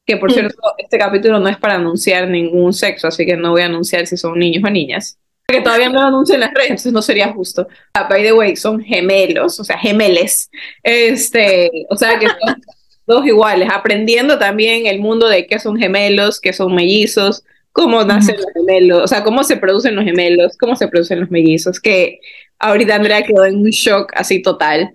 que 0.05 0.17
por 0.17 0.31
cierto, 0.31 0.55
este 0.77 0.97
capítulo 0.97 1.39
no 1.39 1.49
es 1.49 1.57
para 1.57 1.75
anunciar 1.75 2.29
ningún 2.29 2.73
sexo, 2.73 3.07
así 3.07 3.25
que 3.25 3.35
no 3.35 3.51
voy 3.51 3.63
a 3.63 3.65
anunciar 3.65 4.05
si 4.05 4.17
son 4.17 4.37
niños 4.37 4.63
o 4.63 4.69
niñas. 4.69 5.17
Que 5.49 5.61
todavía 5.61 5.87
no 5.87 6.01
lo 6.01 6.07
anuncian 6.07 6.35
en 6.35 6.41
las 6.41 6.53
redes, 6.53 6.71
entonces 6.71 6.91
no 6.91 7.01
sería 7.01 7.31
justo. 7.31 7.69
Ah, 7.93 8.05
by 8.09 8.21
the 8.21 8.33
way, 8.33 8.57
son 8.57 8.81
gemelos, 8.81 9.57
o 9.61 9.63
sea, 9.63 9.77
gemeles. 9.77 10.51
Este, 10.83 11.71
o 11.89 11.95
sea, 11.95 12.19
que 12.19 12.27
son 12.27 12.37
dos 13.07 13.25
iguales, 13.25 13.69
aprendiendo 13.73 14.37
también 14.37 14.87
el 14.87 14.99
mundo 14.99 15.29
de 15.29 15.47
qué 15.47 15.57
son 15.59 15.77
gemelos, 15.77 16.41
qué 16.41 16.51
son 16.51 16.75
mellizos, 16.75 17.45
cómo 17.71 18.03
nacen 18.03 18.35
los 18.35 18.47
gemelos, 18.53 19.03
o 19.03 19.07
sea, 19.07 19.23
cómo 19.23 19.41
se 19.45 19.55
producen 19.55 19.95
los 19.95 20.03
gemelos, 20.03 20.57
cómo 20.57 20.75
se 20.75 20.89
producen 20.89 21.21
los 21.21 21.31
mellizos, 21.31 21.79
que 21.79 22.19
ahorita 22.59 22.95
Andrea 22.95 23.23
quedó 23.23 23.45
en 23.45 23.55
un 23.55 23.69
shock 23.69 24.11
así 24.15 24.41
total. 24.41 24.91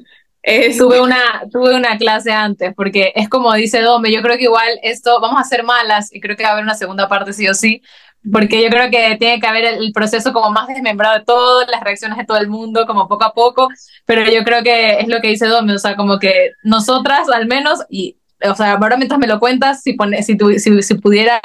Tuve, 0.79 1.01
una, 1.01 1.43
tuve 1.51 1.75
una 1.75 1.97
clase 1.99 2.33
antes, 2.33 2.75
porque 2.75 3.13
es 3.15 3.29
como 3.29 3.53
dice 3.55 3.81
Dome, 3.81 4.13
yo 4.13 4.23
creo 4.23 4.37
que 4.37 4.45
igual 4.45 4.79
esto, 4.83 5.21
vamos 5.21 5.41
a 5.41 5.45
ser 5.45 5.63
malas 5.63 6.13
y 6.13 6.21
creo 6.21 6.37
que 6.37 6.43
va 6.43 6.51
a 6.51 6.53
haber 6.53 6.65
una 6.65 6.75
segunda 6.75 7.09
parte 7.09 7.33
sí 7.33 7.49
o 7.49 7.55
sí, 7.55 7.83
porque 8.31 8.63
yo 8.63 8.69
creo 8.69 8.91
que 8.91 9.17
tiene 9.19 9.41
que 9.41 9.47
haber 9.47 9.65
el, 9.65 9.93
proceso 9.93 10.33
como 10.33 10.51
más 10.51 10.69
desmembrado 10.69 11.19
de 11.19 11.25
todas 11.25 11.69
las 11.71 11.83
reacciones 11.83 12.19
de 12.19 12.25
todo 12.25 12.39
el 12.39 12.49
mundo, 12.49 12.87
como 12.87 13.09
poco 13.09 13.25
a 13.25 13.33
poco, 13.35 13.69
pero 14.05 14.25
yo 14.25 14.45
creo 14.45 14.63
que 14.63 15.01
es 15.01 15.09
lo 15.09 15.21
que 15.21 15.29
dice 15.29 15.47
Dome, 15.47 15.75
o 15.75 15.79
sea, 15.79 15.97
como 15.97 16.19
que 16.19 16.51
nosotras 16.63 17.29
al 17.29 17.47
menos, 17.47 17.81
y 17.89 18.19
o 18.45 18.55
sea, 18.55 18.73
ahora 18.73 18.97
mientras 18.97 19.21
me 19.21 19.29
lo 19.29 19.39
cuentas, 19.39 19.83
si, 19.83 19.93
pone, 19.95 20.23
si, 20.23 20.37
si, 20.59 20.83
si 20.83 20.95
pudiera 20.95 21.41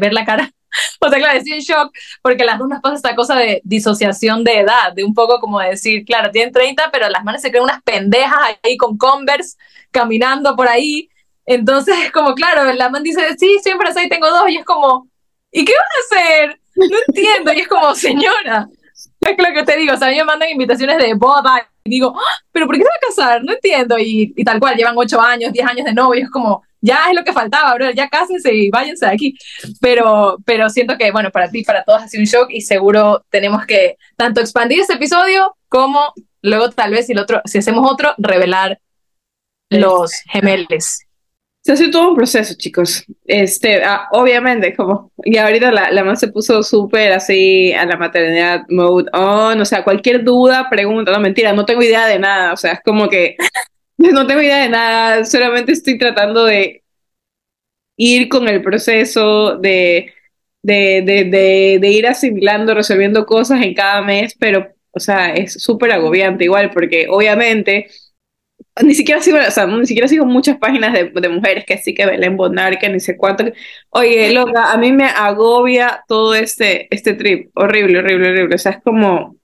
ver 0.00 0.12
la 0.12 0.24
cara 0.24 0.50
o 1.00 1.08
sea, 1.08 1.18
claro, 1.18 1.38
estoy 1.38 1.52
en 1.54 1.60
shock 1.60 1.92
porque 2.22 2.44
las 2.44 2.58
nos 2.58 2.80
pasa 2.80 2.96
esta 2.96 3.14
cosa 3.14 3.36
de 3.36 3.60
disociación 3.64 4.44
de 4.44 4.60
edad, 4.60 4.92
de 4.92 5.04
un 5.04 5.14
poco 5.14 5.40
como 5.40 5.60
decir, 5.60 6.04
claro, 6.04 6.30
tienen 6.30 6.52
30, 6.52 6.90
pero 6.92 7.08
las 7.08 7.24
manos 7.24 7.42
se 7.42 7.50
creen 7.50 7.64
unas 7.64 7.82
pendejas 7.82 8.38
ahí 8.62 8.76
con 8.76 8.96
Converse 8.96 9.56
caminando 9.90 10.54
por 10.56 10.68
ahí. 10.68 11.08
Entonces 11.46 11.94
es 12.04 12.12
como, 12.12 12.34
claro, 12.34 12.72
la 12.72 12.88
man 12.90 13.02
dice, 13.02 13.20
sí, 13.38 13.58
siempre 13.62 13.88
así 13.88 14.08
tengo 14.08 14.28
dos, 14.28 14.48
y 14.48 14.56
es 14.58 14.64
como, 14.64 15.08
¿y 15.50 15.64
qué 15.64 15.72
van 15.72 15.82
a 15.82 16.46
hacer? 16.46 16.60
No 16.76 16.96
entiendo, 17.08 17.52
y 17.52 17.60
es 17.60 17.68
como, 17.68 17.94
señora, 17.94 18.68
es 19.28 19.36
lo 19.38 19.54
que 19.54 19.64
te 19.64 19.76
digo, 19.76 19.94
o 19.94 19.96
sea, 19.96 20.08
a 20.08 20.10
mí 20.10 20.16
me 20.16 20.24
mandan 20.24 20.48
invitaciones 20.48 20.98
de 20.98 21.14
boda 21.14 21.68
y 21.84 21.90
digo, 21.90 22.14
ah, 22.16 22.44
pero 22.52 22.66
¿por 22.66 22.76
qué 22.76 22.82
se 22.82 22.88
va 22.88 22.94
a 22.94 23.06
casar? 23.08 23.44
No 23.44 23.52
entiendo, 23.52 23.98
y, 23.98 24.32
y 24.36 24.44
tal 24.44 24.60
cual, 24.60 24.76
llevan 24.76 24.94
ocho 24.96 25.20
años, 25.20 25.52
diez 25.52 25.66
años 25.66 25.84
de 25.84 25.92
novio, 25.92 26.24
es 26.24 26.30
como, 26.30 26.62
ya 26.80 27.08
es 27.10 27.14
lo 27.14 27.24
que 27.24 27.32
faltaba, 27.32 27.74
bro, 27.74 27.90
ya 27.90 28.08
cásense 28.08 28.54
y 28.54 28.70
váyanse 28.70 29.06
de 29.06 29.12
aquí. 29.12 29.34
Pero, 29.80 30.38
pero 30.44 30.68
siento 30.70 30.96
que, 30.96 31.10
bueno, 31.10 31.30
para 31.30 31.50
ti, 31.50 31.62
para 31.62 31.84
todos 31.84 32.02
ha 32.02 32.08
sido 32.08 32.22
un 32.22 32.26
shock 32.26 32.50
y 32.50 32.62
seguro 32.62 33.24
tenemos 33.30 33.66
que 33.66 33.96
tanto 34.16 34.40
expandir 34.40 34.80
este 34.80 34.94
episodio 34.94 35.56
como 35.68 36.12
luego 36.42 36.70
tal 36.70 36.92
vez 36.92 37.06
si, 37.06 37.12
el 37.12 37.18
otro, 37.18 37.42
si 37.44 37.58
hacemos 37.58 37.90
otro, 37.90 38.14
revelar 38.18 38.80
los 39.68 40.12
gemelos. 40.30 41.00
Se 41.62 41.72
hace 41.72 41.90
todo 41.90 42.10
un 42.10 42.16
proceso, 42.16 42.54
chicos. 42.56 43.04
Este, 43.26 43.84
ah, 43.84 44.08
obviamente, 44.12 44.74
como, 44.74 45.12
y 45.24 45.36
ahorita 45.36 45.70
la, 45.70 45.90
la 45.90 46.16
se 46.16 46.28
puso 46.28 46.62
súper 46.62 47.12
así 47.12 47.72
a 47.74 47.84
la 47.84 47.96
maternidad 47.96 48.62
mode 48.70 49.10
on, 49.12 49.60
o 49.60 49.64
sea, 49.64 49.84
cualquier 49.84 50.24
duda, 50.24 50.68
pregunta, 50.70 51.12
no 51.12 51.20
mentira, 51.20 51.52
no 51.52 51.66
tengo 51.66 51.82
idea 51.82 52.06
de 52.06 52.18
nada, 52.18 52.54
o 52.54 52.56
sea, 52.56 52.72
es 52.72 52.80
como 52.82 53.08
que 53.08 53.36
No 54.00 54.26
tengo 54.26 54.40
idea 54.42 54.62
de 54.62 54.70
nada, 54.70 55.24
solamente 55.26 55.72
estoy 55.72 55.98
tratando 55.98 56.44
de 56.46 56.84
ir 57.96 58.28
con 58.28 58.48
el 58.48 58.62
proceso 58.62 59.56
de, 59.58 60.12
de, 60.62 61.02
de, 61.04 61.78
de, 61.80 61.88
ir 61.88 62.06
asimilando, 62.06 62.74
resolviendo 62.74 63.26
cosas 63.26 63.62
en 63.62 63.74
cada 63.74 64.02
mes, 64.02 64.34
pero, 64.38 64.68
o 64.92 65.00
sea, 65.00 65.34
es 65.34 65.54
súper 65.62 65.92
agobiante 65.92 66.44
igual, 66.44 66.70
porque 66.72 67.08
obviamente 67.10 67.88
ni 68.82 68.94
siquiera 68.94 69.20
sigo, 69.20 69.38
o 69.38 69.50
sea, 69.50 69.66
ni 69.66 69.86
siquiera 69.86 70.08
sigo 70.08 70.24
muchas 70.24 70.58
páginas 70.58 70.92
de, 70.92 71.10
de 71.10 71.28
mujeres 71.28 71.64
que 71.66 71.78
sí 71.78 71.94
que 71.94 72.06
Belén 72.06 72.36
Bonar, 72.36 72.78
que 72.78 72.88
ni 72.88 73.00
sé 73.00 73.16
cuánto. 73.16 73.44
Oye, 73.90 74.32
loca, 74.32 74.72
a 74.72 74.78
mí 74.78 74.92
me 74.92 75.06
agobia 75.06 76.04
todo 76.08 76.34
este, 76.34 76.88
este 76.94 77.14
trip, 77.14 77.50
horrible, 77.54 77.98
horrible, 77.98 78.30
horrible, 78.30 78.54
o 78.54 78.58
sea, 78.58 78.72
es 78.72 78.82
como 78.82 79.36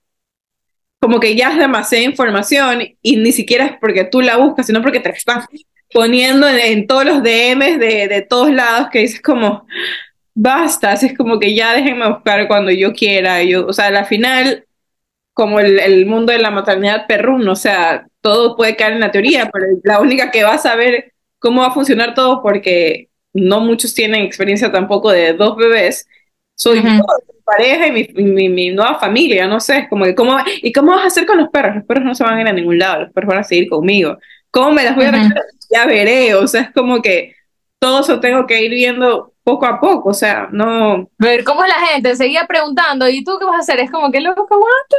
como 0.99 1.19
que 1.19 1.35
ya 1.35 1.51
es 1.51 1.57
demasiada 1.57 2.03
información 2.03 2.81
y 3.01 3.17
ni 3.17 3.31
siquiera 3.31 3.65
es 3.65 3.71
porque 3.79 4.03
tú 4.03 4.21
la 4.21 4.37
buscas, 4.37 4.65
sino 4.65 4.81
porque 4.81 4.99
te 4.99 5.09
están 5.09 5.43
poniendo 5.93 6.47
en, 6.47 6.87
todos 6.87 7.05
los 7.05 7.23
DMs 7.23 7.79
de, 7.79 8.07
de, 8.07 8.25
todos 8.27 8.51
lados 8.51 8.89
que 8.91 8.99
dices 8.99 9.21
como, 9.21 9.65
basta, 10.33 10.93
es 10.93 11.17
como 11.17 11.39
que 11.39 11.53
ya 11.55 11.73
déjenme 11.73 12.09
buscar 12.09 12.47
cuando 12.47 12.71
yo 12.71 12.93
quiera. 12.93 13.43
Yo, 13.43 13.67
o 13.67 13.73
sea, 13.73 13.87
al 13.87 14.05
final, 14.05 14.65
como 15.37 15.59
el, 15.59 15.79
el 15.79 16.07
mundo 16.07 16.33
de 16.33 16.39
la 16.39 16.49
maternidad 16.49 17.05
perrún, 17.05 17.47
o 17.47 17.55
sea, 17.55 18.07
todo 18.21 18.55
puede 18.55 18.75
caer 18.75 18.93
en 18.93 19.01
la 19.01 19.11
teoría, 19.11 19.47
pero 19.53 19.67
la 19.83 19.99
única 19.99 20.31
que 20.31 20.43
va 20.43 20.55
a 20.55 20.57
saber 20.57 21.13
cómo 21.37 21.61
va 21.61 21.67
a 21.67 21.73
funcionar 21.73 22.15
todo, 22.15 22.41
porque 22.41 23.09
no 23.33 23.59
muchos 23.59 23.93
tienen 23.93 24.23
experiencia 24.23 24.71
tampoco 24.71 25.11
de 25.11 25.33
dos 25.33 25.55
bebés, 25.55 26.07
soy 26.55 26.81
yo 26.81 26.89
pareja 27.45 27.85
y 27.85 27.91
mi, 28.15 28.49
mi, 28.49 28.71
nueva 28.71 28.99
familia, 28.99 29.47
no 29.47 29.59
sé, 29.59 29.85
como 29.91 30.05
que 30.05 30.15
cómo, 30.15 30.37
¿y 30.63 30.73
cómo 30.73 30.93
vas 30.93 31.03
a 31.03 31.07
hacer 31.07 31.27
con 31.27 31.37
los 31.37 31.49
perros? 31.49 31.75
Los 31.75 31.85
perros 31.85 32.03
no 32.03 32.15
se 32.15 32.23
van 32.23 32.39
a 32.39 32.41
ir 32.41 32.47
a 32.47 32.51
ningún 32.51 32.79
lado, 32.79 33.01
los 33.01 33.13
perros 33.13 33.29
van 33.29 33.39
a 33.39 33.43
seguir 33.43 33.69
conmigo. 33.69 34.17
¿Cómo 34.49 34.71
me 34.71 34.83
las 34.83 34.95
voy 34.95 35.05
a 35.05 35.11
Ya 35.69 35.85
veré, 35.85 36.33
o 36.33 36.47
sea, 36.47 36.61
es 36.61 36.71
como 36.73 36.99
que 36.99 37.35
todo 37.77 37.99
eso 38.01 38.19
tengo 38.19 38.47
que 38.47 38.63
ir 38.63 38.71
viendo 38.71 39.33
poco 39.43 39.67
a 39.67 39.79
poco, 39.79 40.09
o 40.09 40.13
sea, 40.15 40.49
no... 40.51 41.11
Ver 41.19 41.43
cómo 41.43 41.63
es 41.63 41.69
la 41.69 41.85
gente, 41.85 42.15
seguía 42.15 42.47
preguntando, 42.47 43.07
¿y 43.07 43.23
tú 43.23 43.37
qué 43.37 43.45
vas 43.45 43.57
a 43.57 43.59
hacer? 43.59 43.79
Es 43.79 43.91
como 43.91 44.11
que 44.11 44.19
loco, 44.19 44.41
aguanta. 44.41 44.97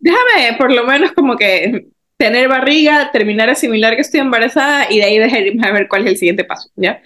Déjame, 0.00 0.56
por 0.58 0.72
lo 0.72 0.84
menos 0.84 1.12
como 1.12 1.36
que 1.36 1.86
tener 2.16 2.48
barriga, 2.48 3.10
terminar 3.12 3.48
a 3.48 3.52
asimilar 3.52 3.94
que 3.94 4.02
estoy 4.02 4.20
embarazada 4.20 4.90
y 4.90 4.98
de 4.98 5.04
ahí 5.04 5.18
dejarme 5.18 5.66
a 5.66 5.72
ver 5.72 5.88
cuál 5.88 6.02
es 6.02 6.12
el 6.12 6.16
siguiente 6.16 6.44
paso, 6.44 6.70
¿ya? 6.76 7.00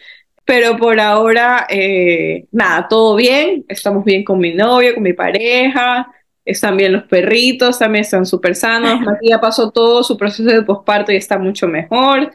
Pero 0.44 0.76
por 0.76 1.00
ahora, 1.00 1.66
eh, 1.70 2.46
nada, 2.52 2.86
todo 2.88 3.16
bien. 3.16 3.64
Estamos 3.68 4.04
bien 4.04 4.24
con 4.24 4.38
mi 4.38 4.54
novio, 4.54 4.94
con 4.94 5.02
mi 5.02 5.12
pareja. 5.12 6.08
Están 6.44 6.76
bien 6.76 6.92
los 6.92 7.04
perritos, 7.04 7.78
también 7.78 8.02
están 8.02 8.26
súper 8.26 8.54
sanos. 8.54 9.00
Matías 9.00 9.40
pasó 9.40 9.70
todo 9.70 10.02
su 10.02 10.16
proceso 10.16 10.50
de 10.50 10.62
posparto 10.62 11.12
y 11.12 11.16
está 11.16 11.38
mucho 11.38 11.66
mejor. 11.66 12.32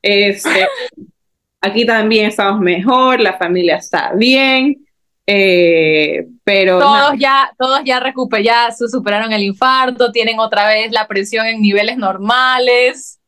Este, 0.00 0.66
aquí 1.60 1.86
también 1.86 2.26
estamos 2.26 2.60
mejor, 2.60 3.20
la 3.20 3.34
familia 3.38 3.76
está 3.76 4.12
bien. 4.14 4.84
Eh, 5.26 6.26
pero 6.42 6.80
todos 6.80 7.14
ya 7.16 7.52
todos 7.56 7.80
ya 7.84 8.00
recuper 8.00 8.42
ya 8.42 8.70
superaron 8.72 9.32
el 9.32 9.44
infarto 9.44 10.10
tienen 10.10 10.40
otra 10.40 10.66
vez 10.66 10.90
la 10.90 11.06
presión 11.06 11.46
en 11.46 11.62
niveles 11.62 11.96
normales 11.96 13.20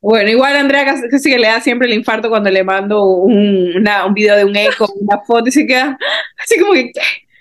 bueno, 0.00 0.30
igual 0.30 0.56
Andrea 0.56 0.84
casi 1.10 1.30
que 1.30 1.38
le 1.38 1.48
da 1.48 1.60
siempre 1.60 1.88
el 1.88 1.94
infarto 1.94 2.28
cuando 2.28 2.48
le 2.48 2.62
mando 2.62 3.04
un, 3.04 3.76
una, 3.76 4.06
un 4.06 4.14
video 4.14 4.36
de 4.36 4.44
un 4.44 4.54
eco, 4.54 4.88
una 5.00 5.18
foto 5.26 5.48
y 5.48 5.52
se 5.52 5.66
queda 5.66 5.98
así 6.38 6.58
como 6.60 6.72
que 6.74 6.92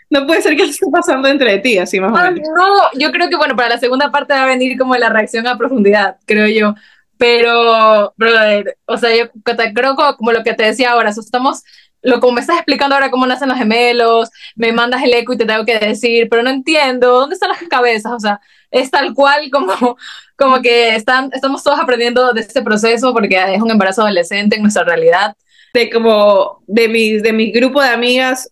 no 0.10 0.26
puede 0.26 0.42
ser 0.42 0.56
que 0.56 0.64
esté 0.64 0.86
pasando 0.92 1.28
entre 1.28 1.60
ti, 1.60 1.78
así 1.78 2.00
más 2.00 2.12
o 2.12 2.16
ah, 2.16 2.32
menos. 2.32 2.48
No, 2.56 3.00
yo 3.00 3.12
creo 3.12 3.30
que 3.30 3.36
bueno, 3.36 3.56
para 3.56 3.70
la 3.70 3.80
segunda 3.80 4.12
parte 4.12 4.34
va 4.34 4.44
a 4.44 4.48
venir 4.48 4.78
como 4.78 4.96
la 4.96 5.10
reacción 5.10 5.48
a 5.48 5.58
profundidad, 5.58 6.18
creo 6.26 6.48
yo. 6.48 6.76
Pero, 7.18 8.14
brother, 8.18 8.78
o 8.86 8.98
sea, 8.98 9.16
yo 9.16 9.32
creo 9.74 9.96
como 10.18 10.32
lo 10.32 10.44
que 10.44 10.54
te 10.54 10.64
decía 10.64 10.92
ahora, 10.92 11.10
estamos 11.10 11.64
lo 12.06 12.20
como 12.20 12.34
me 12.34 12.42
estás 12.42 12.58
explicando 12.58 12.96
ahora 12.96 13.12
cómo 13.12 13.26
nacen 13.26 13.50
los 13.50 13.58
gemelos, 13.58 14.30
me 14.56 14.72
mandas 14.72 15.04
el 15.04 15.14
eco 15.14 15.34
y 15.34 15.38
te 15.38 15.46
tengo 15.46 15.66
que 15.66 15.78
decir, 15.80 16.28
pero 16.30 16.44
no 16.44 16.50
entiendo, 16.50 17.20
¿dónde 17.20 17.34
están 17.34 17.50
las 17.50 17.64
cabezas? 17.64 18.12
O 18.14 18.20
sea, 18.20 18.40
es 18.72 18.92
tal 18.92 19.14
cual 19.14 19.50
como, 19.52 19.98
como 20.38 20.62
que 20.62 20.96
están, 20.96 21.30
estamos 21.34 21.64
todos 21.64 21.80
aprendiendo 21.80 22.34
de 22.34 22.42
este 22.42 22.62
proceso 22.62 23.14
porque 23.14 23.36
es 23.54 23.62
un 23.62 23.72
embarazo 23.72 24.02
adolescente 24.04 24.56
en 24.56 24.62
nuestra 24.62 24.84
realidad. 24.84 25.36
De 25.74 25.90
como, 25.90 26.64
de 26.68 26.88
mi, 26.88 27.18
de 27.18 27.34
mi 27.34 27.52
grupo 27.52 27.82
de 27.82 27.90
amigas, 27.90 28.52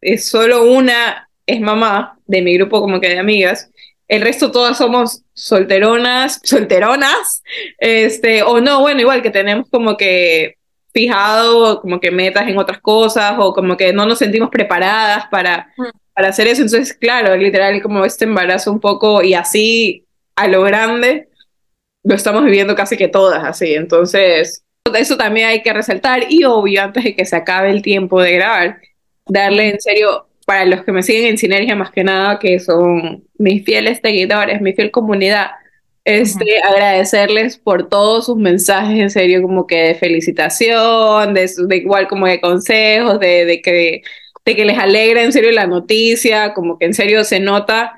es 0.00 0.28
solo 0.28 0.64
una 0.64 1.28
es 1.46 1.60
mamá, 1.60 2.18
de 2.26 2.42
mi 2.42 2.54
grupo 2.54 2.80
como 2.80 3.00
que 3.00 3.08
de 3.08 3.18
amigas, 3.18 3.70
el 4.06 4.22
resto 4.22 4.50
todas 4.50 4.78
somos 4.78 5.22
solteronas, 5.34 6.40
solteronas, 6.44 7.42
este, 7.78 8.42
o 8.42 8.60
no, 8.60 8.80
bueno, 8.80 9.00
igual 9.00 9.22
que 9.22 9.30
tenemos 9.30 9.68
como 9.70 9.96
que 9.96 10.56
fijado 10.92 11.80
como 11.80 12.00
que 12.00 12.10
metas 12.10 12.48
en 12.48 12.58
otras 12.58 12.80
cosas 12.80 13.34
o 13.38 13.52
como 13.52 13.76
que 13.76 13.92
no 13.92 14.06
nos 14.06 14.18
sentimos 14.18 14.50
preparadas 14.50 15.26
para, 15.30 15.72
para 16.14 16.28
hacer 16.28 16.48
eso. 16.48 16.62
Entonces, 16.62 16.94
claro, 16.94 17.36
literal 17.36 17.80
como 17.82 18.04
este 18.04 18.24
embarazo 18.24 18.72
un 18.72 18.80
poco 18.80 19.22
y 19.22 19.34
así 19.34 20.06
a 20.36 20.48
lo 20.48 20.62
grande, 20.62 21.28
lo 22.02 22.14
estamos 22.14 22.44
viviendo 22.44 22.74
casi 22.74 22.96
que 22.96 23.08
todas 23.08 23.44
así. 23.44 23.74
Entonces, 23.74 24.64
eso 24.96 25.16
también 25.16 25.48
hay 25.48 25.62
que 25.62 25.72
resaltar 25.72 26.24
y 26.28 26.44
obvio, 26.44 26.82
antes 26.82 27.04
de 27.04 27.14
que 27.14 27.24
se 27.24 27.36
acabe 27.36 27.70
el 27.70 27.82
tiempo 27.82 28.20
de 28.20 28.32
grabar, 28.32 28.78
darle 29.26 29.70
en 29.70 29.80
serio, 29.80 30.26
para 30.46 30.64
los 30.64 30.84
que 30.84 30.92
me 30.92 31.02
siguen 31.02 31.26
en 31.26 31.38
Sinergia 31.38 31.76
más 31.76 31.92
que 31.92 32.02
nada, 32.02 32.38
que 32.38 32.58
son 32.58 33.22
mis 33.38 33.64
fieles 33.64 34.00
seguidores, 34.02 34.60
mi 34.60 34.72
fiel 34.72 34.90
comunidad, 34.90 35.50
este, 36.04 36.58
agradecerles 36.62 37.58
por 37.58 37.88
todos 37.88 38.26
sus 38.26 38.36
mensajes, 38.36 38.98
en 38.98 39.10
serio, 39.10 39.42
como 39.42 39.66
que 39.66 39.76
de 39.76 39.94
felicitación, 39.94 41.34
de, 41.34 41.50
de 41.68 41.76
igual 41.76 42.08
como 42.08 42.26
de 42.26 42.40
consejos, 42.40 43.20
de, 43.20 43.44
de, 43.44 43.62
que, 43.62 44.02
de 44.44 44.56
que 44.56 44.64
les 44.64 44.78
alegra 44.78 45.22
en 45.22 45.32
serio 45.32 45.52
la 45.52 45.66
noticia, 45.66 46.54
como 46.54 46.78
que 46.78 46.86
en 46.86 46.94
serio 46.94 47.24
se 47.24 47.40
nota 47.40 47.94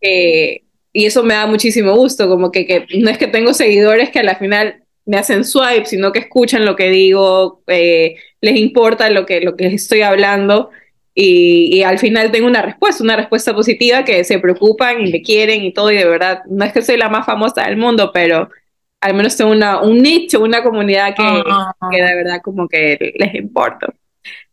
que, 0.00 0.64
y 0.92 1.06
eso 1.06 1.22
me 1.22 1.34
da 1.34 1.46
muchísimo 1.46 1.94
gusto, 1.94 2.28
como 2.28 2.50
que, 2.50 2.66
que 2.66 2.86
no 2.98 3.10
es 3.10 3.18
que 3.18 3.26
tengo 3.26 3.52
seguidores 3.52 4.10
que 4.10 4.20
a 4.20 4.24
la 4.24 4.36
final 4.36 4.82
me 5.06 5.18
hacen 5.18 5.44
swipe, 5.44 5.84
sino 5.84 6.12
que 6.12 6.20
escuchan 6.20 6.64
lo 6.64 6.76
que 6.76 6.88
digo, 6.88 7.62
eh, 7.66 8.16
les 8.40 8.56
importa 8.56 9.10
lo 9.10 9.26
que, 9.26 9.40
lo 9.40 9.56
que 9.56 9.66
estoy 9.66 10.02
hablando 10.02 10.70
y, 11.14 11.82
al 11.84 11.98
final 11.98 12.32
tengo 12.32 12.48
una 12.48 12.62
respuesta, 12.62 13.04
una 13.04 13.16
respuesta 13.16 13.54
positiva 13.54 14.04
que 14.04 14.24
se 14.24 14.40
preocupan 14.40 15.06
y 15.06 15.12
me 15.12 15.22
quieren 15.22 15.62
y 15.62 15.72
todo 15.72 15.92
y 15.92 15.96
de 15.96 16.06
verdad, 16.06 16.42
no 16.48 16.64
es 16.64 16.72
que 16.72 16.82
soy 16.82 16.96
la 16.96 17.08
más 17.08 17.24
famosa 17.24 17.62
del 17.62 17.76
mundo, 17.76 18.10
pero 18.12 18.50
al 19.00 19.14
menos 19.14 19.36
tengo 19.36 19.52
una, 19.52 19.80
un 19.80 20.02
nicho, 20.02 20.40
una 20.40 20.62
comunidad 20.62 21.14
que, 21.14 21.44
que 21.92 22.02
de 22.02 22.14
verdad 22.16 22.40
como 22.42 22.66
que 22.68 23.12
les 23.16 23.34
importa. 23.34 23.92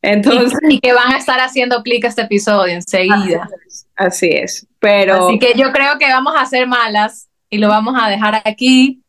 Entonces, 0.04 0.60
y, 0.69 0.80
que 0.80 0.93
van 0.93 1.13
a 1.13 1.17
estar 1.17 1.39
haciendo 1.39 1.82
clic 1.82 2.06
a 2.06 2.10
este 2.10 2.24
episodio 2.24 2.74
enseguida. 2.74 3.50
Así 3.95 4.30
es, 4.30 4.67
pero... 4.80 5.28
Así 5.28 5.39
que 5.39 5.54
yo 5.56 5.71
creo 5.71 5.97
que 5.97 6.08
vamos 6.08 6.36
a 6.36 6.41
hacer 6.41 6.67
malas 6.67 7.30
y 7.50 7.58
lo 7.58 7.69
vamos 7.69 7.95
a 8.00 8.10
dejar 8.10 8.41
aquí. 8.45 9.04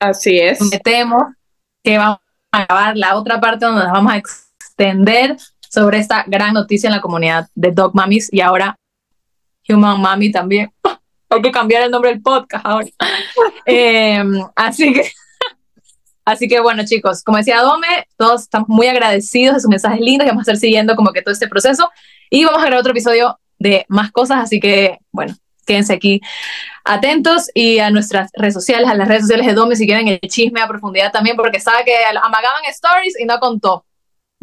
Así 0.00 0.38
es. 0.38 0.60
Metemos 0.60 1.22
que 1.82 1.98
vamos 1.98 2.18
a 2.52 2.64
grabar 2.64 2.96
la 2.96 3.16
otra 3.16 3.40
parte 3.40 3.66
donde 3.66 3.84
nos 3.84 3.92
vamos 3.92 4.12
a 4.12 4.16
extender 4.16 5.36
sobre 5.74 5.98
esta 5.98 6.24
gran 6.28 6.54
noticia 6.54 6.86
en 6.86 6.94
la 6.94 7.00
comunidad 7.00 7.48
de 7.56 7.72
Dog 7.72 7.96
Mummies 7.96 8.28
y 8.32 8.40
ahora 8.40 8.78
Human 9.68 9.98
Mummy 10.00 10.30
también. 10.30 10.72
Hay 11.28 11.42
que 11.42 11.50
cambiar 11.50 11.82
el 11.82 11.90
nombre 11.90 12.10
del 12.10 12.22
podcast 12.22 12.64
ahora. 12.64 12.86
Em, 13.66 14.40
así 14.54 14.92
que, 14.92 15.10
así 16.24 16.46
que 16.46 16.60
bueno, 16.60 16.84
chicos, 16.84 17.24
como 17.24 17.38
decía 17.38 17.60
Dome, 17.60 18.06
todos 18.16 18.42
estamos 18.42 18.68
muy 18.68 18.86
agradecidos 18.86 19.56
de 19.56 19.60
sus 19.62 19.70
mensajes 19.70 20.00
lindos 20.00 20.26
y 20.26 20.28
vamos 20.28 20.42
a 20.42 20.52
estar 20.52 20.60
siguiendo 20.60 20.94
como 20.94 21.12
que 21.12 21.22
todo 21.22 21.32
este 21.32 21.48
proceso 21.48 21.90
y 22.30 22.44
vamos 22.44 22.60
a 22.60 22.66
grabar 22.66 22.80
otro 22.80 22.92
episodio 22.92 23.40
de 23.58 23.84
más 23.88 24.12
cosas, 24.12 24.44
así 24.44 24.60
que 24.60 24.98
bueno, 25.10 25.34
quédense 25.66 25.94
aquí 25.94 26.20
atentos 26.84 27.50
y 27.52 27.80
a 27.80 27.90
nuestras 27.90 28.30
redes 28.34 28.54
sociales, 28.54 28.88
a 28.88 28.94
las 28.94 29.08
redes 29.08 29.22
sociales 29.22 29.46
de 29.46 29.54
Dome 29.54 29.74
si 29.74 29.86
quieren 29.86 30.06
el 30.06 30.20
chisme 30.20 30.60
a 30.60 30.68
profundidad 30.68 31.10
también, 31.10 31.36
porque 31.36 31.58
sabe 31.58 31.84
que 31.84 31.96
amagaban 32.22 32.64
stories 32.66 33.18
y 33.18 33.24
no 33.24 33.40
contó. 33.40 33.84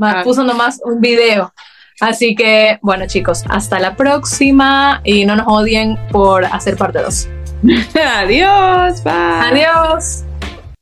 Ah. 0.02 0.22
Puso 0.24 0.44
nomás 0.44 0.80
un 0.84 1.00
video. 1.02 1.54
Así 2.00 2.36
que, 2.36 2.80
bueno, 2.82 3.06
chicos, 3.06 3.44
hasta 3.48 3.80
la 3.80 3.96
próxima 3.96 5.02
y 5.04 5.26
no 5.26 5.36
nos 5.36 5.48
odien 5.48 5.98
por 6.12 6.46
hacer 6.46 6.76
parte 6.76 7.00
2. 7.00 7.28
Adiós, 8.22 9.04
bye. 9.04 9.14
Adiós. 9.14 10.24